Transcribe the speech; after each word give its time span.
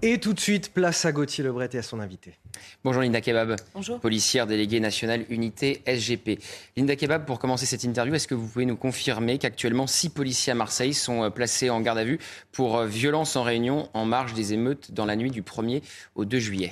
Et 0.00 0.18
tout 0.18 0.32
de 0.32 0.38
suite, 0.38 0.72
place 0.72 1.04
à 1.06 1.10
Gauthier 1.10 1.42
Lebret 1.42 1.70
et 1.72 1.78
à 1.78 1.82
son 1.82 1.98
invité. 1.98 2.34
Bonjour 2.84 3.02
Linda 3.02 3.20
Kebab. 3.20 3.56
Bonjour. 3.74 3.98
Policière 3.98 4.46
déléguée 4.46 4.78
nationale 4.78 5.24
unité 5.28 5.82
SGP. 5.86 6.38
Linda 6.76 6.94
Kebab, 6.94 7.24
pour 7.24 7.40
commencer 7.40 7.66
cette 7.66 7.82
interview, 7.82 8.14
est-ce 8.14 8.28
que 8.28 8.36
vous 8.36 8.46
pouvez 8.46 8.64
nous 8.64 8.76
confirmer 8.76 9.38
qu'actuellement 9.38 9.88
six 9.88 10.10
policiers 10.10 10.52
à 10.52 10.54
Marseille 10.54 10.94
sont 10.94 11.24
euh, 11.24 11.30
placés 11.30 11.68
en 11.68 11.80
garde 11.80 11.98
à 11.98 12.04
vue 12.04 12.20
pour 12.52 12.76
euh, 12.76 12.86
violence 12.86 13.34
en 13.34 13.42
réunion 13.42 13.88
en 13.92 14.04
marge 14.04 14.34
des 14.34 14.52
émeutes 14.52 14.92
dans 14.92 15.04
la 15.04 15.16
nuit 15.16 15.32
du 15.32 15.42
1er 15.42 15.82
au 16.14 16.24
2 16.24 16.38
juillet? 16.38 16.70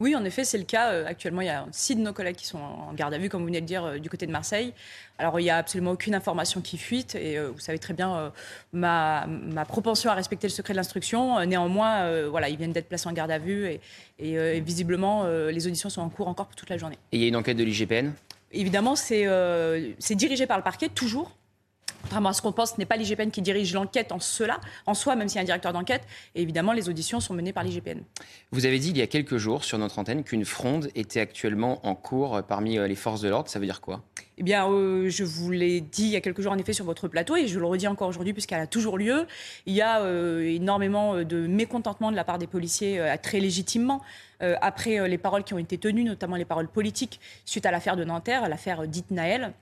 Oui, 0.00 0.14
en 0.14 0.24
effet, 0.24 0.44
c'est 0.44 0.58
le 0.58 0.64
cas. 0.64 0.92
Euh, 0.92 1.06
Actuellement, 1.06 1.40
il 1.40 1.46
y 1.46 1.50
a 1.50 1.66
six 1.72 1.96
de 1.96 2.00
nos 2.00 2.12
collègues 2.12 2.36
qui 2.36 2.46
sont 2.46 2.58
en 2.58 2.92
garde 2.94 3.12
à 3.14 3.18
vue, 3.18 3.28
comme 3.28 3.40
vous 3.40 3.48
venez 3.48 3.60
de 3.60 3.66
dire, 3.66 3.84
euh, 3.84 3.98
du 3.98 4.08
côté 4.08 4.26
de 4.28 4.30
Marseille. 4.30 4.72
Alors, 5.18 5.40
il 5.40 5.42
n'y 5.42 5.50
a 5.50 5.56
absolument 5.56 5.90
aucune 5.90 6.14
information 6.14 6.60
qui 6.60 6.78
fuite. 6.78 7.16
Et 7.16 7.36
euh, 7.36 7.50
vous 7.50 7.58
savez 7.58 7.80
très 7.80 7.94
bien 7.94 8.14
euh, 8.16 8.30
ma, 8.72 9.26
ma 9.26 9.64
propension 9.64 10.08
à 10.08 10.14
respecter 10.14 10.46
le 10.46 10.52
secret 10.52 10.72
de 10.72 10.76
l'instruction. 10.76 11.44
Néanmoins, 11.46 12.02
euh, 12.02 12.28
voilà, 12.30 12.48
ils 12.48 12.56
viennent 12.56 12.72
d'être 12.72 12.88
placés 12.88 13.08
en 13.08 13.12
garde 13.12 13.32
à 13.32 13.38
vue. 13.38 13.66
Et, 13.66 13.80
et, 14.20 14.34
et 14.34 14.60
visiblement, 14.60 15.26
les 15.26 15.66
auditions 15.66 15.90
sont 15.90 16.00
en 16.00 16.08
cours 16.08 16.28
encore 16.28 16.46
pour 16.46 16.56
toute 16.56 16.70
la 16.70 16.76
journée. 16.76 16.98
Et 17.10 17.16
il 17.16 17.22
y 17.22 17.24
a 17.24 17.28
une 17.28 17.36
enquête 17.36 17.56
de 17.56 17.64
l'IGPN 17.64 18.12
Évidemment, 18.50 18.96
c'est 18.96 19.26
c'est 19.98 20.14
dirigé 20.14 20.46
par 20.46 20.56
le 20.56 20.64
parquet, 20.64 20.88
toujours. 20.88 21.30
Contrairement 22.08 22.30
à 22.30 22.32
ce 22.32 22.40
qu'on 22.40 22.52
pense, 22.52 22.70
ce 22.70 22.78
n'est 22.78 22.86
pas 22.86 22.96
l'IGPN 22.96 23.28
qui 23.28 23.42
dirige 23.42 23.74
l'enquête 23.74 24.12
en 24.12 24.18
cela, 24.18 24.60
en 24.86 24.94
soi, 24.94 25.14
même 25.14 25.28
s'il 25.28 25.36
y 25.36 25.38
a 25.40 25.42
un 25.42 25.44
directeur 25.44 25.74
d'enquête. 25.74 26.04
Et 26.34 26.40
évidemment, 26.40 26.72
les 26.72 26.88
auditions 26.88 27.20
sont 27.20 27.34
menées 27.34 27.52
par 27.52 27.64
l'IGPN. 27.64 28.00
Vous 28.50 28.64
avez 28.64 28.78
dit 28.78 28.88
il 28.88 28.96
y 28.96 29.02
a 29.02 29.06
quelques 29.06 29.36
jours 29.36 29.62
sur 29.62 29.76
notre 29.76 29.98
antenne 29.98 30.24
qu'une 30.24 30.46
fronde 30.46 30.88
était 30.94 31.20
actuellement 31.20 31.86
en 31.86 31.94
cours 31.94 32.42
parmi 32.48 32.78
euh, 32.78 32.88
les 32.88 32.94
forces 32.94 33.20
de 33.20 33.28
l'ordre. 33.28 33.50
Ça 33.50 33.58
veut 33.58 33.66
dire 33.66 33.82
quoi? 33.82 34.02
Eh 34.38 34.42
bien, 34.44 34.70
euh, 34.70 35.10
je 35.10 35.24
vous 35.24 35.50
l'ai 35.50 35.80
dit 35.80 36.04
il 36.04 36.10
y 36.10 36.16
a 36.16 36.20
quelques 36.20 36.40
jours 36.40 36.52
en 36.52 36.58
effet 36.58 36.72
sur 36.72 36.84
votre 36.84 37.08
plateau 37.08 37.34
et 37.34 37.48
je 37.48 37.58
le 37.58 37.66
redis 37.66 37.88
encore 37.88 38.08
aujourd'hui 38.08 38.32
puisqu'elle 38.32 38.60
a 38.60 38.68
toujours 38.68 38.96
lieu. 38.96 39.26
Il 39.66 39.74
y 39.74 39.82
a 39.82 40.00
euh, 40.00 40.42
énormément 40.42 41.24
de 41.24 41.46
mécontentement 41.48 42.12
de 42.12 42.16
la 42.16 42.22
part 42.22 42.38
des 42.38 42.46
policiers, 42.46 43.00
euh, 43.00 43.16
très 43.20 43.40
légitimement, 43.40 44.00
après 44.40 45.08
les 45.08 45.18
paroles 45.18 45.42
qui 45.42 45.52
ont 45.52 45.58
été 45.58 45.78
tenues, 45.78 46.04
notamment 46.04 46.36
les 46.36 46.44
paroles 46.44 46.68
politiques 46.68 47.18
suite 47.44 47.66
à 47.66 47.72
l'affaire 47.72 47.96
de 47.96 48.04
Nanterre, 48.04 48.48
l'affaire 48.48 48.86
dite 48.86 49.10
Naël. 49.10 49.52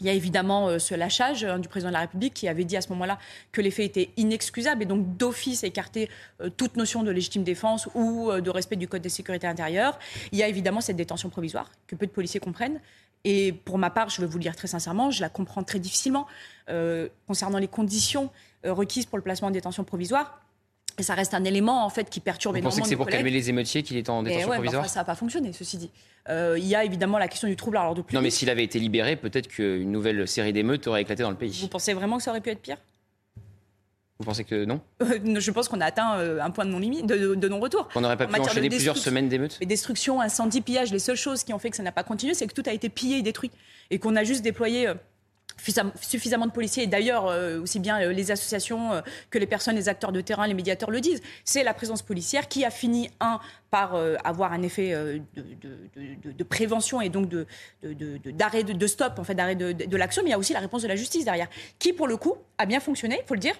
Il 0.00 0.06
y 0.06 0.10
a 0.10 0.12
évidemment 0.12 0.68
euh, 0.68 0.78
ce 0.78 0.94
lâchage 0.94 1.44
hein, 1.44 1.58
du 1.58 1.68
président 1.68 1.90
de 1.90 1.94
la 1.94 2.00
République 2.00 2.34
qui 2.34 2.48
avait 2.48 2.64
dit 2.64 2.76
à 2.76 2.80
ce 2.80 2.88
moment-là 2.90 3.18
que 3.52 3.60
les 3.60 3.70
faits 3.70 3.86
étaient 3.86 4.10
inexcusables 4.16 4.82
et 4.82 4.86
donc 4.86 5.16
d'office 5.16 5.62
écarter 5.62 6.08
euh, 6.40 6.48
toute 6.48 6.76
notion 6.76 7.02
de 7.02 7.10
légitime 7.10 7.44
défense 7.44 7.88
ou 7.94 8.30
euh, 8.30 8.40
de 8.40 8.50
respect 8.50 8.76
du 8.76 8.88
Code 8.88 9.02
de 9.02 9.08
sécurité 9.08 9.46
intérieure. 9.46 9.98
Il 10.32 10.38
y 10.38 10.42
a 10.42 10.48
évidemment 10.48 10.80
cette 10.80 10.96
détention 10.96 11.28
provisoire 11.28 11.70
que 11.86 11.94
peu 11.94 12.06
de 12.06 12.12
policiers 12.12 12.40
comprennent. 12.40 12.80
Et 13.24 13.52
pour 13.52 13.76
ma 13.76 13.90
part, 13.90 14.08
je 14.08 14.22
vais 14.22 14.26
vous 14.26 14.38
le 14.38 14.42
dire 14.42 14.56
très 14.56 14.68
sincèrement, 14.68 15.10
je 15.10 15.20
la 15.20 15.28
comprends 15.28 15.62
très 15.62 15.78
difficilement 15.78 16.26
concernant 17.26 17.58
les 17.58 17.68
conditions 17.68 18.30
requises 18.64 19.04
pour 19.04 19.18
le 19.18 19.22
placement 19.22 19.48
en 19.48 19.50
détention 19.50 19.84
provisoire. 19.84 20.40
Et 21.00 21.02
ça 21.02 21.14
reste 21.14 21.32
un 21.32 21.44
élément 21.44 21.86
en 21.86 21.88
fait 21.88 22.10
qui 22.10 22.20
perturbe 22.20 22.52
Vous 22.54 22.58
énormément 22.58 22.70
pensez 22.76 22.82
que 22.82 22.88
c'est 22.88 22.94
pour 22.96 23.06
collègues. 23.06 23.20
calmer 23.20 23.30
les 23.30 23.48
émeutiers 23.48 23.82
qu'il 23.82 23.96
est 23.96 24.10
en 24.10 24.22
détention 24.22 24.50
ouais, 24.50 24.56
provisoire 24.56 24.82
enfin, 24.82 24.88
ça 24.92 25.00
n'a 25.00 25.04
pas 25.04 25.14
fonctionné, 25.14 25.50
ceci 25.54 25.78
dit. 25.78 25.90
Euh, 26.28 26.56
il 26.58 26.66
y 26.66 26.74
a 26.74 26.84
évidemment 26.84 27.16
la 27.16 27.26
question 27.26 27.48
du 27.48 27.56
trouble 27.56 27.78
à 27.78 27.84
l'ordre 27.84 28.02
public. 28.02 28.14
Non, 28.14 28.20
mais 28.20 28.28
s'il 28.28 28.50
avait 28.50 28.64
été 28.64 28.78
libéré, 28.78 29.16
peut-être 29.16 29.48
qu'une 29.48 29.90
nouvelle 29.90 30.28
série 30.28 30.52
d'émeutes 30.52 30.86
aurait 30.88 31.00
éclaté 31.00 31.22
dans 31.22 31.30
le 31.30 31.36
pays. 31.38 31.56
Vous 31.62 31.68
pensez 31.68 31.94
vraiment 31.94 32.18
que 32.18 32.22
ça 32.22 32.32
aurait 32.32 32.42
pu 32.42 32.50
être 32.50 32.60
pire? 32.60 32.76
Vous 34.18 34.26
pensez 34.26 34.44
que 34.44 34.66
non? 34.66 34.82
Je 35.00 35.50
pense 35.50 35.68
qu'on 35.68 35.80
a 35.80 35.86
atteint 35.86 36.18
euh, 36.18 36.42
un 36.42 36.50
point 36.50 36.66
de 36.66 36.70
non-limite, 36.70 37.06
de, 37.06 37.16
de- 37.16 37.34
de 37.34 37.48
non-retour. 37.48 37.88
Qu'on 37.88 38.02
n'aurait 38.02 38.18
pas 38.18 38.26
En 38.26 38.28
pu 38.28 38.40
enchaîner 38.40 38.68
plusieurs 38.68 38.98
semaines 38.98 39.30
d'émeutes? 39.30 39.56
Mais 39.60 39.64
destruction, 39.66 40.20
incendie, 40.20 40.60
pillage, 40.60 40.92
les 40.92 40.98
seules 40.98 41.16
choses 41.16 41.42
qui 41.44 41.54
ont 41.54 41.58
fait 41.58 41.70
que 41.70 41.76
ça 41.78 41.82
n'a 41.82 41.92
pas 41.92 42.02
continué, 42.04 42.34
c'est 42.34 42.46
que 42.46 42.52
tout 42.52 42.62
a 42.66 42.72
été 42.74 42.90
pillé 42.90 43.16
et 43.16 43.22
détruit. 43.22 43.50
Et 43.90 43.98
qu'on 43.98 44.16
a 44.16 44.24
juste 44.24 44.42
déployé 44.42 44.86
euh, 44.88 44.94
suffisamment 46.00 46.46
de 46.46 46.52
policiers. 46.52 46.84
Et 46.84 46.86
d'ailleurs, 46.86 47.26
euh, 47.26 47.60
aussi 47.60 47.78
bien 47.78 48.00
euh, 48.00 48.12
les 48.12 48.30
associations 48.30 48.92
euh, 48.92 49.00
que 49.30 49.38
les 49.38 49.46
personnes, 49.46 49.76
les 49.76 49.88
acteurs 49.88 50.12
de 50.12 50.20
terrain, 50.20 50.46
les 50.46 50.54
médiateurs 50.54 50.90
le 50.90 51.00
disent. 51.00 51.22
C'est 51.44 51.62
la 51.62 51.74
présence 51.74 52.02
policière 52.02 52.48
qui 52.48 52.64
a 52.64 52.70
fini, 52.70 53.10
un, 53.20 53.40
par 53.70 53.94
avoir 54.24 54.52
un 54.52 54.62
effet 54.62 54.92
de, 55.36 56.44
prévention 56.44 57.00
et 57.00 57.08
donc 57.08 57.28
de, 57.28 57.46
d'arrêt, 58.32 58.64
de, 58.64 58.86
stop, 58.86 59.18
en 59.18 59.24
fait, 59.24 59.34
d'arrêt 59.34 59.54
de- 59.54 59.72
de 59.72 59.96
l'action. 59.96 60.22
Mais 60.22 60.30
il 60.30 60.32
y 60.32 60.34
a 60.34 60.38
aussi 60.38 60.52
la 60.52 60.60
réponse 60.60 60.82
de 60.82 60.88
la 60.88 60.96
justice 60.96 61.24
derrière, 61.24 61.48
qui, 61.78 61.92
pour 61.92 62.08
le 62.08 62.16
coup, 62.16 62.34
a 62.58 62.66
bien 62.66 62.80
fonctionné, 62.80 63.20
il 63.22 63.26
faut 63.26 63.34
le 63.34 63.40
dire. 63.40 63.54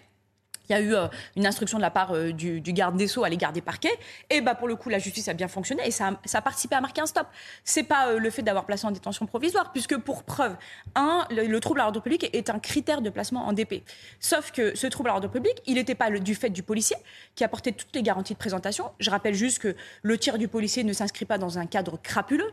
Il 0.68 0.72
y 0.72 0.76
a 0.76 0.80
eu 0.80 0.94
euh, 0.94 1.08
une 1.36 1.46
instruction 1.46 1.78
de 1.78 1.82
la 1.82 1.90
part 1.90 2.14
euh, 2.14 2.32
du, 2.32 2.60
garde 2.60 2.96
des 2.96 3.08
Sceaux 3.08 3.24
à 3.24 3.28
l'égard 3.28 3.52
des 3.52 3.60
parquets. 3.60 3.96
Et 4.30 4.40
bah, 4.40 4.54
pour 4.54 4.68
le 4.68 4.76
coup, 4.76 4.88
la 4.88 4.98
justice 4.98 5.28
a 5.28 5.34
bien 5.34 5.48
fonctionné 5.48 5.86
et 5.86 5.90
ça 5.90 6.12
a, 6.32 6.42
participé 6.42 6.76
à 6.76 6.80
marquer 6.80 7.00
un 7.00 7.06
stop. 7.06 7.26
C'est 7.64 7.82
pas 7.82 8.08
euh, 8.08 8.18
le 8.18 8.30
fait 8.30 8.42
d'avoir 8.42 8.66
placé 8.66 8.86
en 8.86 8.90
détention 8.90 9.26
provisoire, 9.26 9.72
puisque 9.72 9.96
pour 9.96 10.22
preuve, 10.22 10.56
un, 10.94 11.26
le, 11.30 11.46
le 11.46 11.60
trouble 11.60 11.80
à 11.80 11.84
l'ordre 11.84 12.00
public 12.00 12.30
est 12.32 12.50
un 12.50 12.58
critère 12.58 13.02
de 13.02 13.10
placement 13.10 13.46
en 13.46 13.52
DP. 13.52 13.82
Sauf 14.20 14.52
que 14.52 14.76
ce 14.76 14.86
trouble 14.86 15.08
à 15.10 15.12
l'ordre 15.12 15.28
public, 15.28 15.60
il 15.66 15.74
n'était 15.74 15.94
pas 15.94 16.10
du 16.10 16.34
fait 16.34 16.50
du 16.50 16.62
policier 16.62 16.96
qui 17.34 17.44
apportait 17.44 17.72
toutes 17.72 17.94
les 17.94 18.02
garanties 18.02 18.34
de 18.34 18.38
présentation. 18.38 18.90
Je 19.00 19.10
rappelle 19.10 19.34
juste 19.34 19.58
que 19.58 19.74
le 20.02 20.18
tir 20.18 20.38
du 20.38 20.48
policier 20.48 20.84
ne 20.84 20.92
s'inscrit 20.92 21.24
pas 21.24 21.38
dans 21.38 21.58
un 21.58 21.66
cadre 21.66 21.98
crapuleux. 22.02 22.52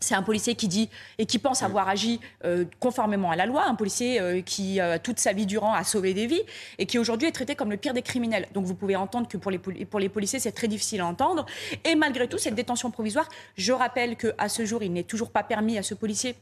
C'est 0.00 0.14
un 0.14 0.22
policier 0.22 0.54
qui 0.54 0.68
dit 0.68 0.90
et 1.18 1.26
qui 1.26 1.38
pense 1.38 1.62
avoir 1.62 1.88
agi 1.88 2.20
euh, 2.44 2.64
conformément 2.80 3.30
à 3.30 3.36
la 3.36 3.46
loi, 3.46 3.64
un 3.66 3.74
policier 3.74 4.20
euh, 4.20 4.42
qui, 4.42 4.80
euh, 4.80 4.98
toute 5.02 5.18
sa 5.18 5.32
vie 5.32 5.46
durant, 5.46 5.72
a 5.72 5.84
sauvé 5.84 6.14
des 6.14 6.26
vies 6.26 6.42
et 6.78 6.86
qui 6.86 6.98
aujourd'hui 6.98 7.28
est 7.28 7.32
traité 7.32 7.54
comme 7.54 7.70
le 7.70 7.76
pire 7.76 7.94
des 7.94 8.02
criminels. 8.02 8.46
Donc 8.52 8.64
vous 8.66 8.74
pouvez 8.74 8.96
entendre 8.96 9.28
que 9.28 9.36
pour 9.36 9.50
les, 9.50 9.58
pour 9.58 10.00
les 10.00 10.08
policiers, 10.08 10.38
c'est 10.38 10.52
très 10.52 10.68
difficile 10.68 11.00
à 11.00 11.06
entendre. 11.06 11.46
Et 11.84 11.94
malgré 11.94 12.28
tout, 12.28 12.38
cette 12.38 12.54
détention 12.54 12.90
provisoire, 12.90 13.28
je 13.56 13.72
rappelle 13.72 14.16
qu'à 14.16 14.48
ce 14.48 14.64
jour, 14.64 14.82
il 14.82 14.92
n'est 14.92 15.04
toujours 15.04 15.30
pas 15.30 15.42
permis 15.42 15.78
à 15.78 15.82
ce 15.82 15.94
policier 15.94 16.36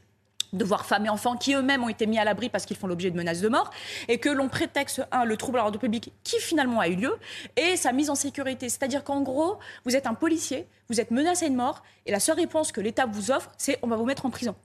de 0.53 0.63
voir 0.63 0.85
femmes 0.85 1.05
et 1.05 1.09
enfants 1.09 1.35
qui 1.35 1.53
eux-mêmes 1.53 1.83
ont 1.83 1.89
été 1.89 2.05
mis 2.05 2.19
à 2.19 2.23
l'abri 2.23 2.49
parce 2.49 2.65
qu'ils 2.65 2.77
font 2.77 2.87
l'objet 2.87 3.11
de 3.11 3.17
menaces 3.17 3.41
de 3.41 3.49
mort, 3.49 3.71
et 4.07 4.17
que 4.17 4.29
l'on 4.29 4.49
prétexte, 4.49 5.01
un, 5.11 5.25
le 5.25 5.37
trouble 5.37 5.59
à 5.59 5.61
l'ordre 5.61 5.79
public 5.79 6.11
qui 6.23 6.39
finalement 6.39 6.79
a 6.79 6.87
eu 6.87 6.95
lieu, 6.95 7.15
et 7.55 7.75
sa 7.75 7.91
mise 7.91 8.09
en 8.09 8.15
sécurité. 8.15 8.69
C'est-à-dire 8.69 9.03
qu'en 9.03 9.21
gros, 9.21 9.57
vous 9.85 9.95
êtes 9.95 10.07
un 10.07 10.13
policier, 10.13 10.67
vous 10.89 10.99
êtes 10.99 11.11
menacé 11.11 11.49
de 11.49 11.55
mort, 11.55 11.83
et 12.05 12.11
la 12.11 12.19
seule 12.19 12.37
réponse 12.37 12.71
que 12.71 12.81
l'État 12.81 13.05
vous 13.05 13.31
offre, 13.31 13.51
c'est 13.57 13.79
on 13.81 13.87
va 13.87 13.95
vous 13.95 14.05
mettre 14.05 14.25
en 14.25 14.29
prison. 14.29 14.55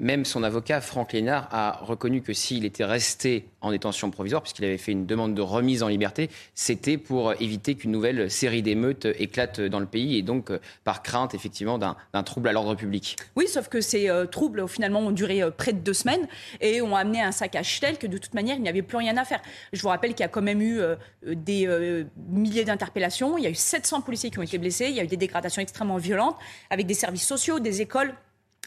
Même 0.00 0.24
son 0.24 0.42
avocat, 0.42 0.80
Franck 0.80 1.12
Lénard, 1.12 1.46
a 1.52 1.78
reconnu 1.82 2.22
que 2.22 2.32
s'il 2.32 2.64
était 2.64 2.86
resté 2.86 3.44
en 3.60 3.70
détention 3.70 4.10
provisoire, 4.10 4.40
puisqu'il 4.40 4.64
avait 4.64 4.78
fait 4.78 4.92
une 4.92 5.04
demande 5.04 5.34
de 5.34 5.42
remise 5.42 5.82
en 5.82 5.88
liberté, 5.88 6.30
c'était 6.54 6.96
pour 6.96 7.34
éviter 7.38 7.74
qu'une 7.74 7.90
nouvelle 7.90 8.30
série 8.30 8.62
d'émeutes 8.62 9.06
éclate 9.18 9.60
dans 9.60 9.78
le 9.78 9.84
pays 9.84 10.16
et 10.16 10.22
donc 10.22 10.50
euh, 10.50 10.58
par 10.84 11.02
crainte 11.02 11.34
effectivement 11.34 11.76
d'un 11.78 12.22
trouble 12.22 12.48
à 12.48 12.52
l'ordre 12.52 12.74
public. 12.74 13.16
Oui, 13.36 13.46
sauf 13.46 13.68
que 13.68 13.82
ces 13.82 14.08
euh, 14.08 14.24
troubles, 14.24 14.66
finalement, 14.68 15.00
ont 15.00 15.10
duré 15.10 15.42
euh, 15.42 15.50
près 15.50 15.74
de 15.74 15.80
deux 15.80 15.92
semaines 15.92 16.26
et 16.62 16.80
ont 16.80 16.96
amené 16.96 17.20
un 17.20 17.32
saccage 17.32 17.78
tel 17.80 17.98
que, 17.98 18.06
de 18.06 18.16
toute 18.16 18.32
manière, 18.32 18.56
il 18.56 18.62
n'y 18.62 18.70
avait 18.70 18.80
plus 18.80 18.96
rien 18.96 19.18
à 19.18 19.26
faire. 19.26 19.42
Je 19.74 19.82
vous 19.82 19.88
rappelle 19.88 20.12
qu'il 20.12 20.20
y 20.20 20.24
a 20.24 20.28
quand 20.28 20.40
même 20.40 20.62
eu 20.62 20.80
des 21.26 22.06
milliers 22.30 22.64
d'interpellations. 22.64 23.36
Il 23.36 23.44
y 23.44 23.46
a 23.46 23.50
eu 23.50 23.54
700 23.54 24.00
policiers 24.00 24.30
qui 24.30 24.38
ont 24.38 24.42
été 24.42 24.56
blessés. 24.56 24.86
Il 24.88 24.94
y 24.94 25.00
a 25.00 25.04
eu 25.04 25.08
des 25.08 25.18
dégradations 25.18 25.60
extrêmement 25.60 25.98
violentes 25.98 26.36
avec 26.70 26.86
des 26.86 26.94
services 26.94 27.26
sociaux, 27.26 27.60
des 27.60 27.82
écoles 27.82 28.14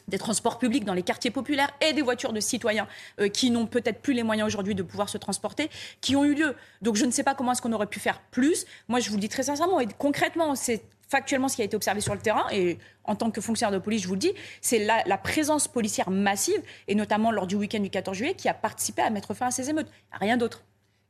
des 0.08 0.18
transports 0.18 0.60
publics 0.60 0.86
dans 0.86 0.94
les 0.94 1.04
quartiers 1.04 1.32
populaires 1.32 1.72
et 1.82 1.94
des 1.94 2.02
voitures 2.02 2.34
de 2.34 2.40
citoyens 2.40 2.88
euh, 3.20 3.30
qui 3.30 3.52
n'ont 3.52 3.66
peut-être 3.66 4.02
plus 4.02 4.14
les 4.14 4.24
moyens 4.24 4.48
aujourd'hui 4.48 4.76
de 4.76 4.84
pouvoir 4.84 5.10
se 5.10 5.18
transporter, 5.18 5.70
qui 6.02 6.16
ont 6.16 6.24
eu 6.24 6.34
lieu. 6.34 6.56
Donc 6.82 6.96
je 6.96 7.06
ne 7.06 7.12
sais 7.12 7.24
pas 7.24 7.36
comment 7.36 7.52
est-ce 7.52 7.62
qu'on 7.62 7.74
aurait 7.74 7.88
pu 7.88 8.00
faire 8.00 8.22
plus. 8.32 8.66
Moi, 8.88 9.00
je 9.00 9.10
vous 9.10 9.16
le 9.16 9.22
dis 9.22 9.30
très 9.30 9.44
sincèrement 9.44 9.80
et 9.80 9.88
concrètement, 9.98 10.56
c'est 10.56 10.84
factuellement 11.08 11.48
ce 11.48 11.56
qui 11.56 11.62
a 11.62 11.66
été 11.66 11.76
observé 11.76 12.02
sur 12.02 12.14
le 12.14 12.22
terrain 12.22 12.46
et 12.52 12.80
en 13.04 13.16
tant 13.16 13.30
que 13.30 13.40
fonctionnaire 13.40 13.78
de 13.78 13.84
police, 13.84 14.02
je 14.02 14.08
vous 14.08 14.16
le 14.16 14.20
dis, 14.20 14.34
c'est 14.62 14.80
la, 14.80 15.04
la 15.06 15.18
présence 15.18 15.68
policière 15.68 16.10
massive 16.10 16.62
et 16.88 16.96
notamment 16.96 17.32
lors 17.32 17.46
du 17.46 17.56
week-end 17.56 17.80
du 17.80 17.90
14 17.90 18.18
juillet 18.18 18.34
qui 18.34 18.50
a 18.50 18.54
participé 18.54 19.02
à 19.02 19.10
mettre 19.10 19.34
fin 19.34 19.48
à 19.48 19.52
ces 19.52 19.70
émeutes. 19.70 19.90
Rien 20.12 20.38
d'autre. 20.38 20.64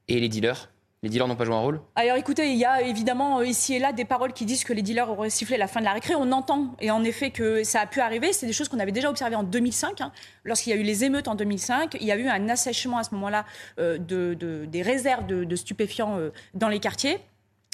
Et 0.07 0.19
les 0.19 0.27
dealers? 0.27 0.72
Les 1.03 1.09
dealers 1.09 1.27
n'ont 1.27 1.35
pas 1.35 1.43
joué 1.45 1.53
un 1.53 1.59
rôle 1.59 1.81
Alors 1.95 2.15
écoutez, 2.17 2.49
il 2.51 2.57
y 2.57 2.63
a 2.65 2.81
évidemment 2.81 3.39
euh, 3.39 3.45
ici 3.45 3.73
et 3.75 3.79
là 3.79 3.91
des 3.91 4.05
paroles 4.05 4.31
qui 4.33 4.45
disent 4.45 4.63
que 4.63 4.71
les 4.73 4.81
dealers 4.81 5.09
auraient 5.11 5.29
sifflé 5.29 5.57
la 5.57 5.67
fin 5.67 5.81
de 5.81 5.85
la 5.85 5.91
récré. 5.91 6.15
On 6.15 6.31
entend 6.31 6.75
et 6.79 6.89
en 6.91 7.03
effet 7.03 7.29
que 7.29 7.63
ça 7.65 7.81
a 7.81 7.85
pu 7.85 7.99
arriver. 7.99 8.31
C'est 8.33 8.45
des 8.47 8.53
choses 8.53 8.69
qu'on 8.69 8.79
avait 8.79 8.93
déjà 8.93 9.09
observées 9.09 9.35
en 9.35 9.43
2005. 9.43 9.99
hein. 10.01 10.11
Lorsqu'il 10.45 10.71
y 10.73 10.75
a 10.75 10.79
eu 10.79 10.83
les 10.83 11.03
émeutes 11.03 11.27
en 11.27 11.35
2005, 11.35 11.97
il 11.99 12.07
y 12.07 12.11
a 12.11 12.15
eu 12.15 12.27
un 12.29 12.47
assèchement 12.47 12.97
à 12.99 13.03
ce 13.03 13.13
moment-là 13.15 13.43
euh, 13.79 13.97
de, 13.97 14.33
de- 14.33 14.65
des 14.65 14.81
réserves 14.81 15.25
de, 15.27 15.43
de 15.43 15.55
stupéfiants 15.57 16.17
euh, 16.17 16.29
dans 16.53 16.69
les 16.69 16.79
quartiers. 16.79 17.19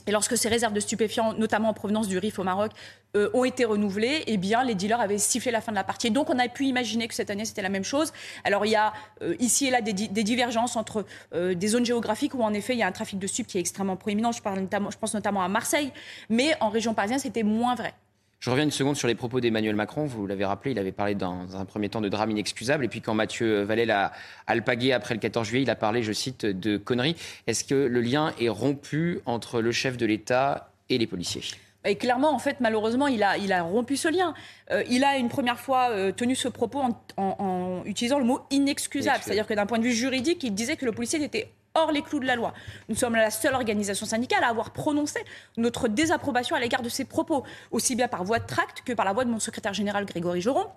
Et 0.07 0.12
lorsque 0.12 0.38
ces 0.38 0.50
réserves 0.50 0.74
de 0.74 0.80
stupéfiants, 0.80 1.34
notamment 1.34 1.69
en 1.69 1.74
provenance 1.74 2.07
du 2.07 2.18
RIF 2.18 2.40
au 2.40 2.44
Maroc, 2.44 2.72
euh, 3.16 3.30
ont 3.34 3.44
été 3.44 3.66
renouvelées, 3.66 4.24
eh 4.28 4.38
bien, 4.38 4.63
les 4.63 4.75
dealers 4.75 5.01
avaient 5.01 5.18
sifflé 5.18 5.51
la 5.51 5.62
fin 5.62 5.72
de 5.72 5.75
la 5.75 5.84
partie. 5.84 6.07
Et 6.07 6.10
donc, 6.12 6.30
on 6.30 6.38
a 6.38 6.48
pu 6.48 6.66
imaginer 6.66 7.07
que 7.07 7.16
cette 7.16 7.30
année, 7.30 7.46
c'était 7.46 7.62
la 7.62 7.69
même 7.69 7.84
chose. 7.84 8.13
Alors, 8.44 8.66
il 8.66 8.72
y 8.72 8.75
a 8.75 8.94
euh, 9.22 9.36
ici 9.40 9.68
et 9.68 9.72
là 9.72 9.81
des, 9.81 9.94
divergences 9.94 10.75
entre 10.75 11.06
euh, 11.34 11.54
des 11.56 11.68
zones 11.68 11.86
géographiques 11.86 12.36
où, 12.36 12.44
en 12.44 12.54
effet, 12.54 12.74
il 12.74 12.80
y 12.80 12.84
a 12.84 12.88
un 12.88 12.92
trafic 12.92 13.19
de 13.19 13.28
stupes 13.28 13.48
qui 13.48 13.57
est 13.57 13.62
extrêmement 13.62 13.96
proéminent. 13.96 14.31
Je, 14.31 14.42
parle 14.42 14.60
notamment, 14.60 14.92
je 14.92 14.98
pense 14.98 15.13
notamment 15.13 15.44
à 15.44 15.48
Marseille. 15.48 15.92
Mais 16.30 16.56
en 16.60 16.69
région 16.69 16.94
parisienne, 16.94 17.19
c'était 17.19 17.44
moins 17.44 17.75
vrai. 17.75 17.94
Je 18.39 18.50
reviens 18.50 18.63
une 18.63 18.71
seconde 18.71 18.95
sur 18.95 19.09
les 19.09 19.15
propos 19.15 19.41
d'Emmanuel 19.41 19.75
Macron. 19.75 20.06
Vous 20.06 20.25
l'avez 20.25 20.45
rappelé, 20.45 20.71
il 20.71 20.80
avait 20.80 20.94
parlé 20.94 21.13
dans 21.13 21.57
un 21.57 21.65
premier 21.65 21.89
temps 21.89 22.00
de 22.00 22.07
drame 22.07 22.31
inexcusable. 22.31 22.86
Et 22.86 22.88
puis 22.88 23.01
quand 23.01 23.13
Mathieu 23.13 23.63
Vallet 23.63 23.89
a, 23.91 24.13
a 24.47 24.56
le 24.56 24.62
pagué 24.62 24.94
après 24.94 25.13
le 25.13 25.19
14 25.19 25.45
juillet, 25.45 25.63
il 25.63 25.69
a 25.69 25.75
parlé, 25.75 26.03
je 26.03 26.13
cite, 26.13 26.45
de 26.45 26.77
conneries. 26.77 27.18
Est-ce 27.47 27.65
que 27.65 27.75
le 27.75 28.00
lien 28.00 28.33
est 28.39 28.47
rompu 28.47 29.19
entre 29.25 29.59
le 29.59 29.74
chef 29.74 29.97
de 29.97 30.06
l'État 30.06 30.71
et 30.88 30.97
les 30.97 31.06
policiers? 31.06 31.41
Et 31.83 31.95
clairement, 31.95 32.33
en 32.33 32.39
fait, 32.39 32.62
malheureusement, 32.62 33.07
il 33.07 33.24
a, 33.24 33.38
il 33.38 33.51
a 33.51 33.62
rompu 33.62 33.97
ce 33.97 34.07
lien. 34.07 34.33
Euh, 34.71 34.83
il 34.89 35.03
a 35.03 35.18
une 35.18 35.27
première 35.27 35.59
fois 35.59 35.89
euh, 35.89 36.13
tenu 36.13 36.33
ce 36.36 36.47
propos 36.47 36.80
en, 36.80 37.03
en, 37.18 37.36
en, 37.39 37.86
utilisant 37.86 38.19
le 38.19 38.25
mot 38.25 38.39
inexcusable. 38.51 39.19
C'est-à-dire 39.21 39.47
que 39.47 39.53
d'un 39.53 39.65
point 39.65 39.80
de 39.80 39.83
vue 39.83 39.94
juridique, 39.94 40.44
il 40.44 40.53
disait 40.53 40.77
que 40.77 40.86
le 40.86 40.94
policier 40.94 41.21
était 41.21 41.50
hors 41.75 41.92
les 41.92 42.01
clous 42.01 42.19
de 42.19 42.25
la 42.25 42.36
loi. 42.36 42.54
Nous 42.88 42.95
sommes 42.95 43.16
la 43.16 43.31
seule 43.31 43.54
organisation 43.54 44.06
syndicale 44.06 44.44
à 44.44 44.48
avoir 44.48 44.71
prononcé 44.71 45.19
notre 45.57 45.88
désapprobation 45.88 46.56
à 46.56 46.60
l'égard 46.60 46.81
de 46.81 46.89
ces 46.89 47.06
propos, 47.06 47.44
aussi 47.71 47.95
bien 47.95 48.07
par 48.07 48.24
voie 48.24 48.39
de 48.39 48.45
tract 48.45 48.81
que 48.86 48.94
par 48.94 49.06
la 49.06 49.13
voix 49.13 49.25
de 49.25 49.30
mon 49.30 49.39
secrétaire 49.39 49.74
général 49.74 50.06
Grégory 50.06 50.42
Joron 50.42 50.68